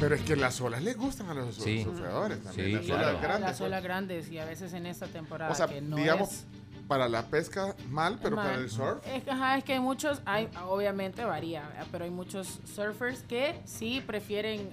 Pero 0.00 0.14
es 0.16 0.22
que 0.22 0.36
las 0.36 0.60
olas 0.60 0.82
les 0.82 0.96
gustan 0.96 1.28
a 1.28 1.34
los 1.34 1.54
Sí. 1.54 1.82
surfeadores 1.84 2.42
también. 2.42 2.66
Sí, 2.66 2.72
las 2.74 2.84
claro. 2.84 3.08
olas 3.10 3.22
grandes. 3.22 3.50
Las 3.50 3.60
olas 3.60 3.82
grandes 3.82 4.30
y 4.30 4.38
a 4.38 4.44
veces 4.44 4.72
en 4.74 4.86
esta 4.86 5.06
temporada 5.06 5.52
o 5.52 5.54
sea, 5.54 5.66
que 5.68 5.80
no 5.80 5.96
digamos, 5.96 6.30
es 6.32 6.44
para 6.88 7.08
la 7.08 7.26
pesca 7.28 7.74
mal, 7.90 8.18
pero 8.22 8.36
mal. 8.36 8.46
para 8.48 8.58
el 8.60 8.68
surf. 8.68 9.06
Es, 9.06 9.22
que, 9.22 9.30
ajá, 9.30 9.56
es 9.56 9.64
que 9.64 9.72
hay 9.74 9.80
muchos, 9.80 10.20
hay, 10.26 10.48
obviamente 10.66 11.24
varía, 11.24 11.66
¿verdad? 11.68 11.86
pero 11.92 12.04
hay 12.04 12.10
muchos 12.10 12.60
surfers 12.74 13.22
que 13.22 13.58
sí 13.64 14.02
prefieren 14.06 14.68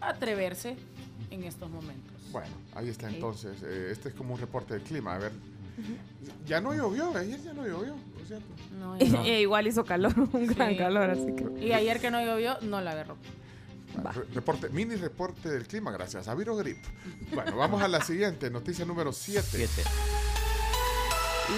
atreverse 0.00 0.76
en 1.30 1.42
estos 1.44 1.70
momentos. 1.70 2.12
Bueno, 2.30 2.54
ahí 2.74 2.88
está 2.88 3.08
entonces. 3.08 3.62
eh, 3.62 3.88
este 3.90 4.10
es 4.10 4.14
como 4.14 4.34
un 4.34 4.40
reporte 4.40 4.74
del 4.74 4.82
clima. 4.82 5.14
A 5.14 5.18
ver. 5.18 5.32
Ya 6.46 6.60
no 6.60 6.72
llovió, 6.72 7.16
ayer 7.16 7.40
ya 7.42 7.52
no 7.52 7.66
llovió, 7.66 7.96
por 8.24 8.26
cierto. 8.26 8.46
No, 8.78 8.96
E 9.24 9.40
igual 9.40 9.66
hizo 9.66 9.84
calor, 9.84 10.12
un 10.32 10.46
gran 10.48 10.70
Sí. 10.72 10.76
calor, 10.78 11.10
así 11.10 11.26
que. 11.36 11.64
Y 11.66 11.72
ayer 11.72 12.00
que 12.00 12.10
no 12.10 12.20
llovió, 12.24 12.56
no 12.62 12.80
la 12.80 12.92
agarró. 12.92 13.16
Re- 14.02 14.24
reporte, 14.34 14.68
mini 14.70 14.96
reporte 14.96 15.48
del 15.48 15.66
clima, 15.68 15.92
gracias 15.92 16.26
a 16.26 16.34
Viro 16.34 16.56
Grip. 16.56 16.78
Bueno, 17.32 17.56
vamos 17.56 17.80
a 17.82 17.86
la 17.88 18.00
siguiente, 18.00 18.50
noticia 18.50 18.84
número 18.84 19.12
7. 19.12 19.66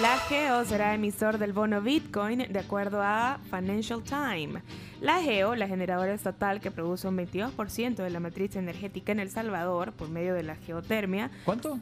La 0.01 0.17
GEO 0.19 0.65
será 0.65 0.93
emisor 0.93 1.37
del 1.37 1.53
bono 1.53 1.81
Bitcoin 1.81 2.45
de 2.51 2.59
acuerdo 2.59 3.01
a 3.01 3.39
Financial 3.49 4.03
Times. 4.03 4.61
La 5.01 5.21
GEO, 5.21 5.55
la 5.55 5.67
generadora 5.67 6.13
estatal 6.13 6.59
que 6.59 6.71
produce 6.71 7.07
un 7.07 7.17
22% 7.17 7.95
de 7.95 8.09
la 8.09 8.19
matriz 8.19 8.55
energética 8.57 9.13
en 9.13 9.19
El 9.19 9.29
Salvador 9.31 9.93
por 9.93 10.09
medio 10.09 10.33
de 10.33 10.43
la 10.43 10.55
geotermia. 10.57 11.31
¿Cuánto? 11.45 11.79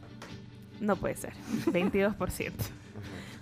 No 0.80 0.96
puede 0.98 1.16
ser, 1.16 1.34
22%. 1.66 2.52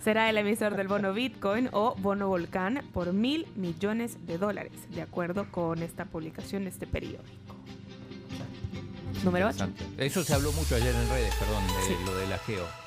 Será 0.04 0.30
el 0.30 0.38
emisor 0.38 0.76
del 0.76 0.88
bono 0.90 1.14
Bitcoin 1.14 1.70
o 1.72 1.96
bono 1.98 2.28
Volcán 2.28 2.82
por 2.94 3.14
mil 3.14 3.48
millones 3.56 4.18
de 4.26 4.38
dólares, 4.38 4.74
de 4.90 5.02
acuerdo 5.02 5.50
con 5.50 5.82
esta 5.82 6.06
publicación 6.06 6.64
de 6.64 6.72
este 6.72 6.86
periódico. 6.88 7.24
Número 9.24 9.48
8. 9.48 9.64
Interesante. 9.66 10.06
Eso 10.06 10.24
se 10.24 10.34
habló 10.34 10.52
mucho 10.52 10.76
ayer 10.76 10.94
en 10.94 11.10
redes, 11.10 11.34
perdón, 11.36 11.64
de 11.68 11.84
Sí. 11.88 11.96
lo 12.06 12.16
de 12.18 12.28
la 12.28 12.38
geo. 12.40 12.83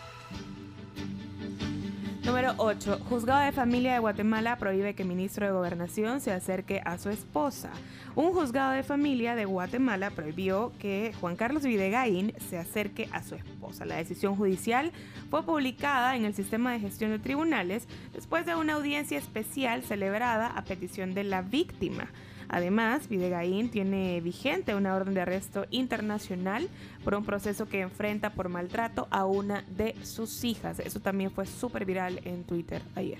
Número 2.26 2.48
Número 2.48 2.54
8. 2.58 2.98
Juzgado 3.08 3.44
de 3.44 3.52
Familia 3.52 3.92
de 3.92 3.98
Guatemala 4.00 4.58
prohíbe 4.58 4.94
que 4.94 5.04
ministro 5.04 5.46
de 5.46 5.52
Gobernación 5.52 6.20
se 6.20 6.32
acerque 6.32 6.82
a 6.84 6.98
su 6.98 7.08
esposa. 7.08 7.70
Un 8.16 8.32
juzgado 8.32 8.72
de 8.72 8.82
familia 8.82 9.36
de 9.36 9.44
Guatemala 9.44 10.10
prohibió 10.10 10.72
que 10.80 11.14
Juan 11.20 11.36
Carlos 11.36 11.62
Videgaín 11.62 12.34
se 12.50 12.58
acerque 12.58 13.08
a 13.12 13.22
su 13.22 13.36
esposa. 13.36 13.84
La 13.84 13.96
decisión 13.96 14.34
judicial 14.34 14.90
fue 15.30 15.44
publicada 15.44 16.16
en 16.16 16.24
el 16.24 16.34
sistema 16.34 16.72
de 16.72 16.80
gestión 16.80 17.12
de 17.12 17.20
tribunales 17.20 17.86
después 18.12 18.44
de 18.44 18.56
una 18.56 18.74
audiencia 18.74 19.18
especial 19.18 19.84
celebrada 19.84 20.48
a 20.48 20.64
petición 20.64 21.14
de 21.14 21.22
la 21.22 21.42
víctima. 21.42 22.08
Además, 22.48 23.08
Videgaín 23.08 23.70
tiene 23.70 24.20
vigente 24.20 24.74
una 24.74 24.94
orden 24.94 25.14
de 25.14 25.20
arresto 25.22 25.66
internacional 25.70 26.68
por 27.04 27.14
un 27.14 27.24
proceso 27.24 27.66
que 27.66 27.80
enfrenta 27.80 28.30
por 28.30 28.48
maltrato 28.48 29.08
a 29.10 29.24
una 29.24 29.62
de 29.68 29.94
sus 30.04 30.44
hijas. 30.44 30.78
Eso 30.80 31.00
también 31.00 31.30
fue 31.30 31.46
súper 31.46 31.84
viral 31.84 32.20
en 32.24 32.44
Twitter 32.44 32.82
ayer. 32.94 33.18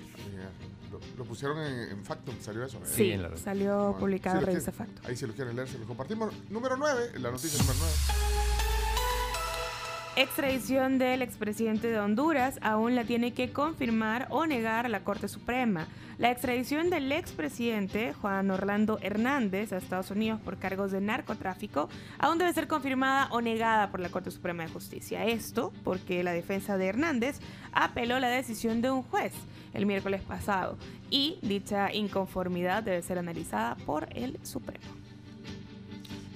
Lo, 0.91 0.99
lo 1.17 1.25
pusieron 1.25 1.59
en, 1.59 1.89
en 1.91 2.05
Factum, 2.05 2.35
salió 2.39 2.63
eso. 2.63 2.77
¿eh? 2.77 2.81
Sí, 2.85 3.13
salió 3.43 3.77
Bueno, 3.77 3.97
publicado 3.99 4.35
si 4.35 4.39
en 4.39 4.45
lo 4.45 4.51
revista 4.51 4.71
Factum. 4.71 5.05
Ahí 5.05 5.17
si 5.17 5.27
lo 5.27 5.33
quieren 5.33 5.55
leer, 5.55 5.67
se 5.67 5.77
lo 5.77 5.85
compartimos. 5.85 6.33
Número 6.49 6.77
9, 6.77 7.19
la 7.19 7.31
noticia 7.31 7.59
número 7.59 7.77
9. 7.79 8.66
Extradición 10.17 10.97
del 10.97 11.21
expresidente 11.21 11.89
de 11.89 11.99
Honduras 11.99 12.57
aún 12.63 12.95
la 12.95 13.03
tiene 13.03 13.33
que 13.33 13.53
confirmar 13.53 14.25
o 14.31 14.47
negar 14.47 14.89
la 14.89 15.03
Corte 15.03 15.27
Suprema. 15.27 15.87
La 16.17 16.31
extradición 16.31 16.89
del 16.89 17.11
expresidente 17.11 18.13
Juan 18.13 18.49
Orlando 18.49 18.97
Hernández 19.03 19.71
a 19.73 19.77
Estados 19.77 20.09
Unidos 20.09 20.41
por 20.41 20.57
cargos 20.57 20.89
de 20.89 21.01
narcotráfico 21.01 21.87
aún 22.17 22.39
debe 22.39 22.51
ser 22.51 22.67
confirmada 22.67 23.27
o 23.29 23.41
negada 23.41 23.91
por 23.91 23.99
la 23.99 24.09
Corte 24.09 24.31
Suprema 24.31 24.63
de 24.63 24.69
Justicia. 24.69 25.23
Esto 25.23 25.71
porque 25.83 26.23
la 26.23 26.31
defensa 26.31 26.79
de 26.79 26.87
Hernández 26.87 27.39
apeló 27.71 28.19
la 28.19 28.29
decisión 28.29 28.81
de 28.81 28.89
un 28.89 29.03
juez 29.03 29.33
el 29.75 29.85
miércoles 29.85 30.23
pasado 30.23 30.79
y 31.11 31.37
dicha 31.43 31.93
inconformidad 31.93 32.81
debe 32.81 33.03
ser 33.03 33.19
analizada 33.19 33.75
por 33.85 34.07
el 34.15 34.39
Supremo. 34.43 34.83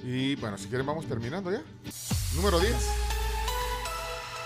Y 0.04 0.36
bueno, 0.36 0.60
si 0.60 0.68
quieren, 0.68 0.86
vamos 0.86 1.08
terminando 1.08 1.52
ya. 1.52 1.64
Número 2.36 2.60
10. 2.60 3.11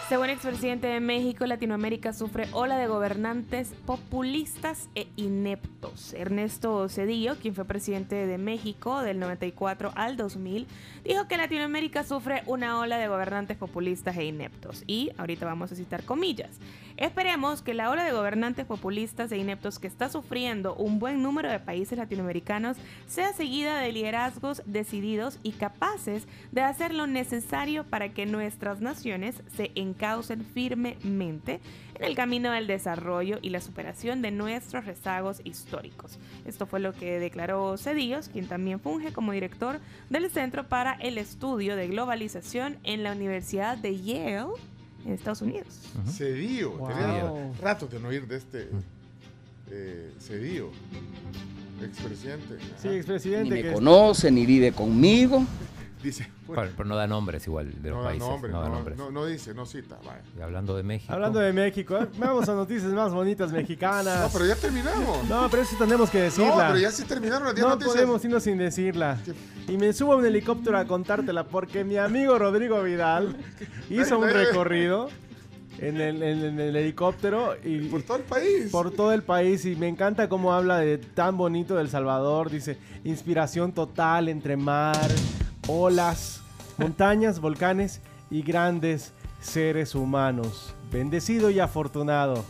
Según 0.07 0.29
expresidente 0.29 0.85
de 0.85 0.99
México, 0.99 1.47
Latinoamérica 1.47 2.13
sufre 2.13 2.47
ola 2.51 2.77
de 2.77 2.85
gobernantes 2.85 3.73
populistas 3.87 4.87
e 4.93 5.07
ineptos. 5.15 6.13
Ernesto 6.13 6.87
Cedillo, 6.89 7.37
quien 7.37 7.55
fue 7.55 7.65
presidente 7.65 8.27
de 8.27 8.37
México 8.37 9.01
del 9.01 9.17
94 9.17 9.93
al 9.95 10.15
2000, 10.15 10.67
dijo 11.03 11.27
que 11.27 11.37
Latinoamérica 11.37 12.03
sufre 12.03 12.43
una 12.45 12.79
ola 12.79 12.99
de 12.99 13.07
gobernantes 13.07 13.57
populistas 13.57 14.15
e 14.17 14.25
ineptos. 14.25 14.83
Y 14.85 15.09
ahorita 15.17 15.47
vamos 15.47 15.71
a 15.71 15.75
citar 15.75 16.03
comillas. 16.03 16.59
Esperemos 16.97 17.63
que 17.63 17.73
la 17.73 17.89
ola 17.89 18.03
de 18.03 18.11
gobernantes 18.11 18.65
populistas 18.65 19.31
e 19.31 19.37
ineptos 19.37 19.79
que 19.79 19.87
está 19.87 20.09
sufriendo 20.09 20.75
un 20.75 20.99
buen 20.99 21.23
número 21.23 21.49
de 21.49 21.59
países 21.59 21.97
latinoamericanos 21.97 22.77
sea 23.07 23.33
seguida 23.33 23.79
de 23.79 23.91
liderazgos 23.91 24.61
decididos 24.67 25.39
y 25.41 25.53
capaces 25.53 26.27
de 26.51 26.61
hacer 26.61 26.93
lo 26.93 27.07
necesario 27.07 27.85
para 27.85 28.13
que 28.13 28.27
nuestras 28.27 28.81
naciones 28.81 29.41
se 29.55 29.71
encaucen 29.95 30.43
firmemente 30.43 31.59
en 31.95 32.03
el 32.03 32.15
camino 32.15 32.51
del 32.51 32.67
desarrollo 32.67 33.39
y 33.41 33.49
la 33.49 33.61
superación 33.61 34.21
de 34.21 34.31
nuestros 34.31 34.85
rezagos 34.85 35.39
históricos. 35.45 36.19
Esto 36.45 36.65
fue 36.65 36.79
lo 36.81 36.93
que 36.93 37.19
declaró 37.19 37.77
Cedillos, 37.77 38.27
quien 38.29 38.47
también 38.47 38.79
funge 38.79 39.13
como 39.13 39.31
director 39.31 39.79
del 40.09 40.29
Centro 40.29 40.67
para 40.67 40.93
el 40.93 41.17
Estudio 41.17 41.75
de 41.75 41.87
Globalización 41.87 42.77
en 42.83 43.03
la 43.03 43.13
Universidad 43.13 43.77
de 43.77 43.99
Yale 44.01 44.47
en 45.05 45.13
Estados 45.13 45.41
Unidos. 45.41 45.79
Cedillo. 46.11 46.71
Wow. 46.71 46.87
Tenía 46.89 47.51
rato 47.61 47.87
de 47.87 47.99
no 47.99 48.09
oír 48.09 48.27
de 48.27 48.37
este 48.37 48.69
eh, 49.71 50.11
Cedillo. 50.19 50.71
Expresidente. 51.83 52.55
Sí, 52.81 52.87
expresidente. 52.89 53.43
Ni 53.43 53.49
me 53.55 53.61
que 53.61 53.67
es- 53.69 53.73
conoce, 53.75 54.31
ni 54.31 54.45
vive 54.45 54.71
conmigo. 54.71 55.45
Dice. 56.05 56.27
Pero, 56.47 56.69
pero 56.77 56.85
no 56.87 56.95
da 56.95 57.07
nombres 57.07 57.47
igual 57.47 57.81
de 57.81 57.89
los 57.89 57.97
No, 57.97 58.03
da 58.03 58.09
países. 58.09 58.29
nombre, 58.29 58.51
no 58.51 58.61
da 58.61 58.67
no, 58.69 58.75
nombres. 58.75 58.97
no, 58.97 59.09
no 59.09 59.25
dice, 59.25 59.53
no 59.55 59.65
cita. 59.65 59.97
vaya. 60.05 60.21
Y 60.37 60.41
hablando 60.41 60.77
de 60.77 60.83
México. 60.83 61.11
Hablando 61.11 61.39
de 61.39 61.51
México, 61.51 61.97
¿eh? 61.97 62.07
vamos 62.19 62.47
a 62.47 62.53
noticias 62.53 62.91
más 62.93 63.11
bonitas 63.11 63.51
mexicanas. 63.51 64.19
No, 64.21 64.29
pero 64.31 64.45
ya 64.45 64.55
terminamos. 64.55 65.27
No, 65.27 65.47
pero 65.49 65.63
eso 65.63 65.75
tenemos 65.79 66.09
que 66.11 66.19
No, 66.19 66.23
decirla. 66.25 66.67
pero 66.67 66.77
ya 66.77 66.91
sí 66.91 67.03
terminaron 67.05 67.45
las 67.45 67.55
10 67.55 67.63
No 67.65 67.69
noticias. 67.71 67.95
podemos 67.95 68.23
irnos 68.23 68.43
sin 68.43 68.57
decirla. 68.59 69.17
Y 69.67 69.77
me 69.77 69.91
subo 69.93 70.13
a 70.13 70.17
un 70.17 70.25
helicóptero 70.27 70.77
a 70.77 70.85
contártela 70.85 71.43
porque 71.45 71.83
mi 71.83 71.97
amigo 71.97 72.37
Rodrigo 72.37 72.83
Vidal 72.83 73.35
hizo 73.89 74.19
un 74.19 74.29
recorrido 74.29 75.09
en 75.79 75.99
el, 75.99 76.23
en- 76.23 76.45
en 76.45 76.59
el 76.59 76.75
helicóptero 76.75 77.55
y 77.63 77.79
por 77.89 78.03
todo 78.03 78.17
el 78.17 78.23
país. 78.23 78.69
Por 78.71 78.91
todo 78.91 79.11
el 79.11 79.23
país 79.23 79.65
y 79.65 79.75
me 79.75 79.87
encanta 79.87 80.29
cómo 80.29 80.53
habla 80.53 80.77
de 80.77 80.99
tan 80.99 81.35
bonito 81.35 81.75
del 81.75 81.89
Salvador. 81.89 82.49
Dice 82.51 82.77
inspiración 83.03 83.73
total 83.73 84.29
entre 84.29 84.55
mar, 84.55 84.95
olas, 85.67 86.41
montañas, 86.77 87.39
volcanes 87.39 88.01
y 88.29 88.41
grandes 88.41 89.11
seres 89.41 89.95
humanos. 89.95 90.73
Bendecido 90.91 91.49
y 91.49 91.59
afortunado. 91.59 92.43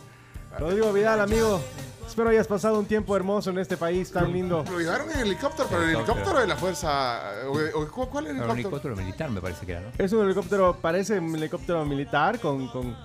Rodrigo 0.58 0.92
Vidal, 0.92 1.20
amigo. 1.20 1.60
Espero 2.06 2.30
hayas 2.30 2.46
pasado 2.46 2.78
un 2.78 2.86
tiempo 2.86 3.14
hermoso 3.16 3.50
en 3.50 3.58
este 3.58 3.76
país 3.76 4.10
tan 4.12 4.32
lindo. 4.32 4.64
Lo 4.70 4.78
llevaron 4.78 5.10
en 5.10 5.20
helicóptero, 5.20 5.68
pero 5.68 5.82
el 5.82 5.88
Helicóptero. 5.90 6.14
helicóptero 6.16 6.40
de 6.40 6.46
la 6.46 6.56
fuerza. 6.56 7.20
o- 7.48 7.80
o- 7.80 7.88
¿cu- 7.90 8.06
¿Cuál 8.08 8.26
es 8.26 8.30
el 8.30 8.36
Era 8.36 8.46
un 8.46 8.52
helicóptero? 8.52 8.94
helicóptero 8.94 8.96
militar, 8.96 9.30
me 9.30 9.40
parece 9.40 9.66
que 9.66 9.72
era, 9.72 9.80
¿no? 9.82 9.88
Es 9.98 10.12
un 10.12 10.24
helicóptero, 10.24 10.76
parece 10.80 11.18
un 11.18 11.34
helicóptero 11.34 11.84
militar 11.84 12.38
con, 12.40 12.68
con, 12.68 12.96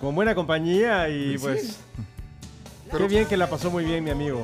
con 0.00 0.14
buena 0.14 0.34
compañía 0.34 1.08
y 1.08 1.32
Sí. 1.36 1.38
pues... 1.44 1.76
Pero- 2.90 2.98
qué 2.98 3.08
bien 3.08 3.26
que 3.26 3.36
la 3.36 3.50
pasó 3.50 3.70
muy 3.70 3.84
bien 3.84 4.04
mi 4.04 4.10
amigo. 4.10 4.42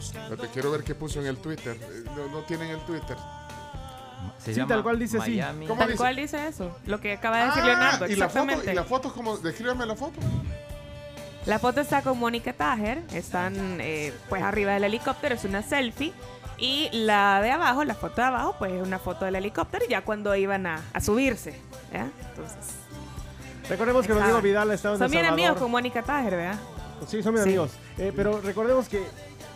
Espérate, 0.00 0.48
quiero 0.52 0.70
ver 0.72 0.82
qué 0.82 0.94
puso 0.96 1.20
en 1.20 1.26
el 1.26 1.36
Twitter. 1.38 1.78
Eh, 1.80 2.04
No, 2.16 2.26
no 2.28 2.38
tienen 2.40 2.68
el 2.70 2.80
Twitter. 2.80 3.16
Se 4.38 4.52
Sí, 4.52 4.58
llama 4.60 4.68
tal 4.74 4.82
cual 4.82 4.98
dice 4.98 5.18
así. 5.18 5.30
Miami. 5.32 5.66
¿Cómo 5.66 5.78
Tal 5.80 5.88
dice? 5.88 5.98
cual 5.98 6.16
dice 6.16 6.48
eso, 6.48 6.76
lo 6.86 7.00
que 7.00 7.12
acaba 7.12 7.38
de 7.38 7.44
decir 7.46 7.62
Ah, 7.62 7.66
Leonardo, 7.66 8.06
¿y 8.06 8.16
la 8.16 8.28
foto? 8.28 8.38
exactamente. 8.40 8.72
¿Y 8.72 8.74
la 8.74 8.84
foto 8.84 9.12
como? 9.14 9.36
Descríbame 9.38 9.86
la 9.86 9.94
foto. 9.96 10.18
La 11.46 11.58
foto 11.58 11.80
está 11.80 12.02
con 12.02 12.18
Mónica 12.18 12.52
Tajer, 12.52 13.02
están 13.12 13.80
eh, 13.80 14.12
pues 14.28 14.42
arriba 14.42 14.72
del 14.74 14.84
helicóptero, 14.84 15.34
es 15.34 15.44
una 15.44 15.62
selfie. 15.62 16.12
Y 16.58 16.88
la 16.92 17.40
de 17.42 17.50
abajo, 17.50 17.82
la 17.84 17.94
foto 17.94 18.16
de 18.16 18.26
abajo, 18.28 18.54
pues 18.58 18.72
es 18.72 18.82
una 18.82 18.98
foto 19.00 19.24
del 19.24 19.34
helicóptero 19.34 19.84
ya 19.88 20.02
cuando 20.02 20.34
iban 20.36 20.66
a, 20.66 20.80
a 20.92 21.00
subirse. 21.00 21.58
¿ya? 21.92 22.08
Entonces, 22.30 22.76
Recordemos 23.68 24.06
que. 24.06 24.12
Rodrigo 24.12 24.40
Vidal 24.40 24.70
ha 24.70 24.74
estado 24.74 24.94
en 24.94 24.98
son 25.00 25.10
bien 25.10 25.24
amigos 25.24 25.56
con 25.56 25.70
Mónica 25.70 26.02
Tajer, 26.02 26.36
¿verdad? 26.36 26.58
Sí, 27.08 27.22
son 27.22 27.32
mis 27.34 27.42
Sí. 27.42 27.48
amigos. 27.50 27.70
Eh, 27.98 28.12
pero 28.14 28.40
recordemos 28.40 28.88
que, 28.88 29.02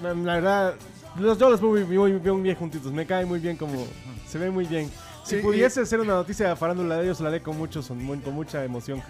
la 0.02 0.12
verdad, 0.14 0.74
los, 1.18 1.38
yo 1.38 1.50
los 1.50 1.60
veo 1.60 1.70
muy, 1.70 1.84
muy, 1.84 2.12
muy 2.12 2.42
bien 2.42 2.56
juntitos. 2.56 2.92
Me 2.92 3.06
caen 3.06 3.28
muy 3.28 3.38
bien 3.40 3.56
como... 3.56 3.84
Se 4.26 4.38
ven 4.38 4.52
muy 4.52 4.64
bien. 4.66 4.90
Si 5.24 5.36
Sí, 5.36 5.42
pudiese 5.42 5.84
ser 5.86 6.00
una 6.00 6.14
noticia 6.14 6.48
de 6.48 6.56
farándula 6.56 6.96
de 6.96 7.04
ellos, 7.04 7.20
la 7.20 7.28
haré 7.28 7.40
con, 7.42 7.56
mucho, 7.58 7.82
son- 7.82 8.20
con 8.20 8.34
mucha 8.34 8.64
emoción. 8.64 9.02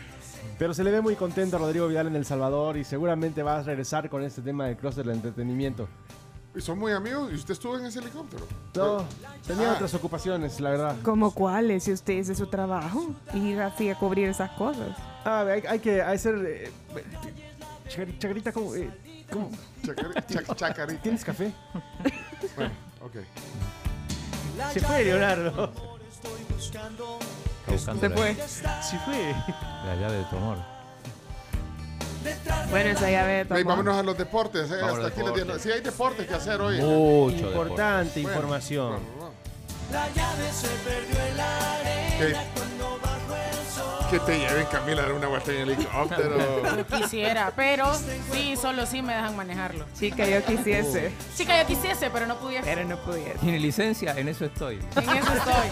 Pero 0.58 0.72
se 0.72 0.82
le 0.84 0.90
ve 0.90 1.00
muy 1.02 1.14
contento 1.16 1.56
a 1.56 1.58
Rodrigo 1.58 1.88
Vidal 1.88 2.06
en 2.06 2.16
El 2.16 2.24
Salvador 2.24 2.76
y 2.78 2.84
seguramente 2.84 3.42
va 3.42 3.58
a 3.58 3.62
regresar 3.62 4.08
con 4.08 4.22
este 4.22 4.40
tema 4.42 4.66
del 4.66 4.76
clúster 4.76 5.04
del 5.04 5.16
entretenimiento. 5.16 5.88
¿Y 6.54 6.60
son 6.62 6.78
muy 6.78 6.92
amigos? 6.92 7.30
¿Y 7.32 7.34
usted 7.34 7.52
estuvo 7.52 7.76
en 7.78 7.84
ese 7.84 7.98
helicóptero? 7.98 8.46
No, 8.74 9.04
tenía 9.46 9.72
Ah. 9.72 9.74
otras 9.74 9.92
ocupaciones, 9.92 10.58
la 10.60 10.70
verdad. 10.70 10.96
¿Como 11.02 11.32
cuáles? 11.34 11.84
Si 11.84 11.92
usted 11.92 12.14
es 12.14 12.28
de 12.28 12.34
su 12.34 12.46
trabajo, 12.46 13.14
ir 13.34 13.60
así 13.60 13.90
a 13.90 13.94
cubrir 13.98 14.28
esas 14.28 14.50
cosas. 14.52 14.96
Ah, 15.24 15.44
hay, 15.46 15.62
hay 15.68 15.78
que 15.80 16.00
hacer... 16.00 16.34
Eh, 16.46 16.70
chacarita, 18.18 18.52
como... 18.52 18.74
Eh, 18.74 18.88
¿cómo? 19.30 19.50
Chacari- 19.82 20.26
chac- 20.26 20.56
chacarita. 20.56 21.02
¿Tienes 21.02 21.24
café? 21.24 21.52
Bueno, 22.56 22.70
ok. 23.02 23.14
Se 24.72 24.80
fue, 24.80 25.04
Leonardo. 25.04 25.72
Se 28.00 28.08
la- 28.08 28.16
fue. 28.16 28.34
Sí 28.82 28.96
fue. 29.04 29.34
La 29.84 29.96
llave 30.00 30.16
de 30.18 30.24
tu 30.24 30.36
amor. 30.36 30.58
Bueno, 32.70 32.90
esa 32.90 33.08
llave 33.10 33.32
de 33.32 33.40
Ey, 33.40 33.46
tomar. 33.46 33.64
vámonos 33.64 33.96
a 33.96 34.02
los 34.02 34.18
deportes. 34.18 34.70
eh, 34.70 34.74
Hasta 34.82 35.06
aquí 35.08 35.20
deportes. 35.22 35.62
Sí, 35.62 35.70
hay 35.70 35.80
deportes 35.80 36.26
que 36.26 36.34
hacer 36.34 36.60
hoy. 36.60 36.80
Mucho 36.80 37.36
Importante 37.48 38.20
Bueno, 38.22 38.28
información. 38.36 38.90
vamos, 38.92 39.08
vamos. 39.18 39.34
Que, 42.18 42.34
que 44.10 44.18
te 44.20 44.38
lleven, 44.38 44.66
Camila, 44.66 45.02
a 45.02 45.06
dar 45.06 45.14
una 45.14 45.28
vuelta 45.28 45.52
en 45.52 45.60
el 45.60 45.70
helicóptero. 45.70 46.76
Yo 46.76 46.86
quisiera, 46.86 47.52
pero 47.56 47.92
sí, 48.32 48.56
solo 48.56 48.86
sí 48.86 49.02
me 49.02 49.14
dejan 49.14 49.36
manejarlo. 49.36 49.86
Chica, 49.98 50.26
yo 50.26 50.44
quisiese, 50.44 51.12
Chica, 51.36 51.60
yo 51.60 51.66
quisiese, 51.66 52.10
pero 52.10 52.26
no 52.26 52.36
pudiese. 52.36 52.64
pero 52.64 52.84
no 52.84 52.96
pudiese. 52.98 53.38
¿Tiene 53.38 53.58
licencia? 53.58 54.18
En 54.18 54.28
eso 54.28 54.44
estoy. 54.44 54.76
En 54.96 55.08
eso 55.08 55.32
estoy. 55.32 55.68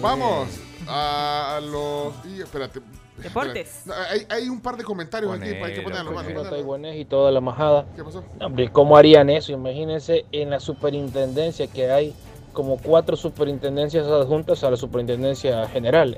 Vamos 0.00 0.48
a 0.88 1.60
los. 1.62 2.14
Y, 2.26 2.42
espérate. 2.42 2.80
Deportes. 3.16 3.84
Hay, 4.10 4.26
hay 4.28 4.48
un 4.48 4.60
par 4.60 4.76
de 4.76 4.84
comentarios 4.84 5.32
aquí, 5.32 5.48
hay 5.48 5.74
que 5.74 5.80
vamos, 5.80 6.12
ponelo. 6.12 6.50
taiwanés 6.50 6.96
y 6.96 7.04
toda 7.06 7.30
la 7.32 7.40
majada. 7.40 7.86
¿Qué 7.96 8.04
pasó? 8.04 8.22
Hombre, 8.40 8.70
¿cómo 8.70 8.96
harían 8.96 9.30
eso? 9.30 9.52
Imagínense 9.52 10.26
en 10.32 10.50
la 10.50 10.60
superintendencia 10.60 11.66
que 11.66 11.90
hay 11.90 12.14
como 12.56 12.78
cuatro 12.78 13.16
superintendencias 13.16 14.06
adjuntas 14.06 14.64
a 14.64 14.70
la 14.70 14.78
superintendencia 14.78 15.68
general. 15.68 16.16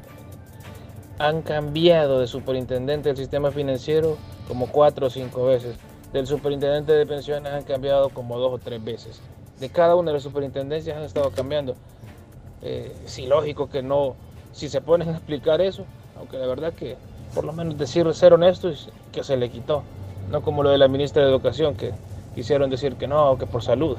han 1.19 1.43
cambiado 1.43 2.21
de 2.21 2.29
superintendente 2.29 3.09
del 3.09 3.17
sistema 3.17 3.51
financiero 3.51 4.17
como 4.47 4.69
cuatro 4.69 5.09
o 5.09 5.11
cinco 5.11 5.47
veces. 5.47 5.75
Del 6.13 6.29
superintendente 6.29 6.93
de 6.93 7.05
pensiones 7.07 7.53
han 7.53 7.65
cambiado 7.65 8.11
como 8.11 8.39
dos 8.39 8.53
o 8.53 8.59
tres 8.59 8.85
veces. 8.85 9.21
De 9.59 9.69
cada 9.69 9.97
una 9.97 10.13
de 10.13 10.15
las 10.15 10.23
superintendencias 10.23 10.97
han 10.97 11.03
estado 11.03 11.33
cambiando. 11.33 11.75
Eh, 12.63 12.95
es 13.05 13.19
ilógico 13.19 13.69
que 13.69 13.83
no, 13.83 14.15
si 14.53 14.69
se 14.69 14.81
ponen 14.81 15.09
a 15.09 15.17
explicar 15.17 15.61
eso, 15.61 15.87
aunque 16.17 16.39
la 16.39 16.47
verdad 16.47 16.73
que 16.73 16.97
por 17.35 17.43
lo 17.43 17.53
menos 17.53 17.77
decir 17.79 18.07
ser 18.15 18.33
honestos 18.33 18.91
que 19.11 19.25
se 19.25 19.37
le 19.37 19.51
quitó. 19.51 19.83
No 20.31 20.41
como 20.43 20.63
lo 20.63 20.71
de 20.71 20.79
la 20.79 20.87
ministra 20.87 21.25
de 21.25 21.31
Educación 21.31 21.75
que 21.75 21.91
quisieron 22.37 22.71
decir 22.71 22.95
que 22.95 23.09
no, 23.09 23.37
que 23.39 23.47
por 23.47 23.65
salud. 23.65 23.97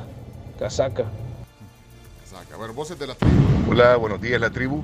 Casaca. 0.58 1.04
Casaca. 2.30 2.56
A 2.56 2.58
ver, 2.58 2.72
voces 2.72 3.00
de 3.00 3.08
la 3.08 3.16
tribu. 3.16 3.34
Hola, 3.70 3.96
buenos 3.96 4.22
días 4.22 4.40
la 4.40 4.50
tribu. 4.50 4.84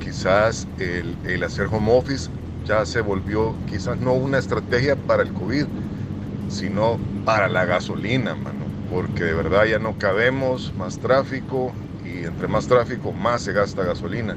Quizás 0.00 0.66
el, 0.78 1.16
el 1.26 1.42
hacer 1.42 1.66
home 1.66 1.92
office 1.96 2.30
ya 2.64 2.84
se 2.86 3.00
volvió 3.00 3.54
quizás 3.68 3.98
no 3.98 4.12
una 4.12 4.38
estrategia 4.38 4.96
para 4.96 5.22
el 5.22 5.32
COVID, 5.32 5.66
sino 6.48 6.98
para 7.24 7.48
la 7.48 7.64
gasolina, 7.64 8.34
mano. 8.34 8.64
Porque 8.92 9.24
de 9.24 9.34
verdad 9.34 9.64
ya 9.64 9.78
no 9.78 9.98
cabemos, 9.98 10.72
más 10.76 10.98
tráfico 10.98 11.72
y 12.04 12.24
entre 12.24 12.48
más 12.48 12.66
tráfico 12.66 13.12
más 13.12 13.42
se 13.42 13.52
gasta 13.52 13.82
gasolina. 13.82 14.36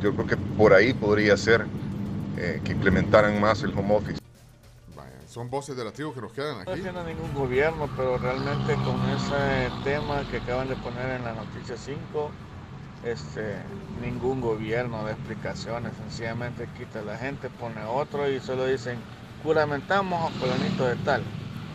Yo 0.00 0.14
creo 0.14 0.26
que 0.26 0.36
por 0.36 0.72
ahí 0.72 0.92
podría 0.94 1.36
ser 1.36 1.66
eh, 2.36 2.60
que 2.64 2.72
implementaran 2.72 3.40
más 3.40 3.62
el 3.62 3.70
home 3.76 3.94
office. 3.94 4.18
Son 5.32 5.48
voces 5.48 5.74
de 5.78 5.82
la 5.82 5.92
tribu 5.92 6.12
que 6.12 6.20
nos 6.20 6.32
quedan 6.32 6.56
No 6.56 6.60
aquí. 6.60 6.72
haciendo 6.72 7.02
ningún 7.04 7.32
gobierno, 7.32 7.88
pero 7.96 8.18
realmente 8.18 8.74
con 8.74 9.00
ese 9.16 9.70
tema 9.82 10.28
que 10.30 10.36
acaban 10.36 10.68
de 10.68 10.76
poner 10.76 11.08
en 11.08 11.24
la 11.24 11.32
noticia 11.32 11.74
5, 11.74 12.30
este, 13.02 13.56
ningún 14.02 14.42
gobierno 14.42 15.02
da 15.04 15.12
explicaciones, 15.12 15.94
sencillamente 15.96 16.68
quita 16.76 17.00
la 17.00 17.16
gente, 17.16 17.48
pone 17.48 17.82
otro 17.82 18.30
y 18.30 18.40
solo 18.40 18.66
dicen, 18.66 18.98
juramentamos 19.42 20.22
a 20.22 20.38
fulanito 20.38 20.84
de 20.84 20.96
tal, 20.96 21.22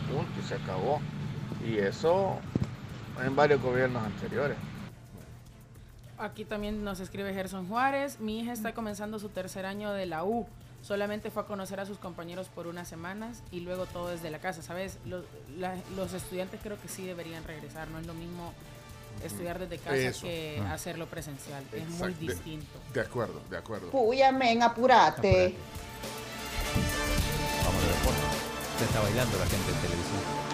punto, 0.08 0.30
y 0.38 0.42
se 0.44 0.54
acabó. 0.54 1.00
Y 1.66 1.78
eso 1.78 2.36
en 3.20 3.34
varios 3.34 3.60
gobiernos 3.60 4.04
anteriores. 4.04 4.56
Aquí 6.16 6.44
también 6.44 6.84
nos 6.84 7.00
escribe 7.00 7.34
Gerson 7.34 7.66
Juárez. 7.66 8.20
Mi 8.20 8.38
hija 8.38 8.52
está 8.52 8.72
comenzando 8.72 9.18
su 9.18 9.30
tercer 9.30 9.66
año 9.66 9.92
de 9.92 10.06
la 10.06 10.22
U. 10.22 10.46
Solamente 10.82 11.30
fue 11.30 11.42
a 11.42 11.46
conocer 11.46 11.80
a 11.80 11.86
sus 11.86 11.98
compañeros 11.98 12.48
por 12.48 12.66
unas 12.66 12.88
semanas 12.88 13.42
y 13.50 13.60
luego 13.60 13.86
todo 13.86 14.08
desde 14.08 14.30
la 14.30 14.38
casa. 14.38 14.62
¿Sabes? 14.62 14.98
Los, 15.04 15.24
la- 15.58 15.76
los 15.96 16.12
estudiantes 16.14 16.60
creo 16.62 16.80
que 16.80 16.88
sí 16.88 17.04
deberían 17.04 17.44
regresar. 17.44 17.88
No 17.88 17.98
es 17.98 18.06
lo 18.06 18.14
mismo 18.14 18.52
estudiar 19.24 19.58
desde 19.58 19.78
casa 19.78 19.96
Eso. 19.96 20.22
que 20.22 20.62
Ah. 20.64 20.74
hacerlo 20.74 21.06
presencial. 21.06 21.62
Es 21.72 21.88
muy. 21.88 22.14
De- 22.14 22.20
distinto. 22.32 22.78
De 22.94 23.00
acuerdo, 23.00 23.40
de 23.50 23.56
acuerdo. 23.58 23.90
Puya, 23.90 24.30
men, 24.32 24.62
apurate. 24.62 25.54
Vamos 27.64 27.82
a 27.84 27.88
deporte. 27.88 28.20
Se 28.78 28.84
está 28.84 29.00
bailando 29.00 29.36
la 29.38 29.46
gente 29.46 29.70
en 29.72 29.76
televisión. 29.78 30.47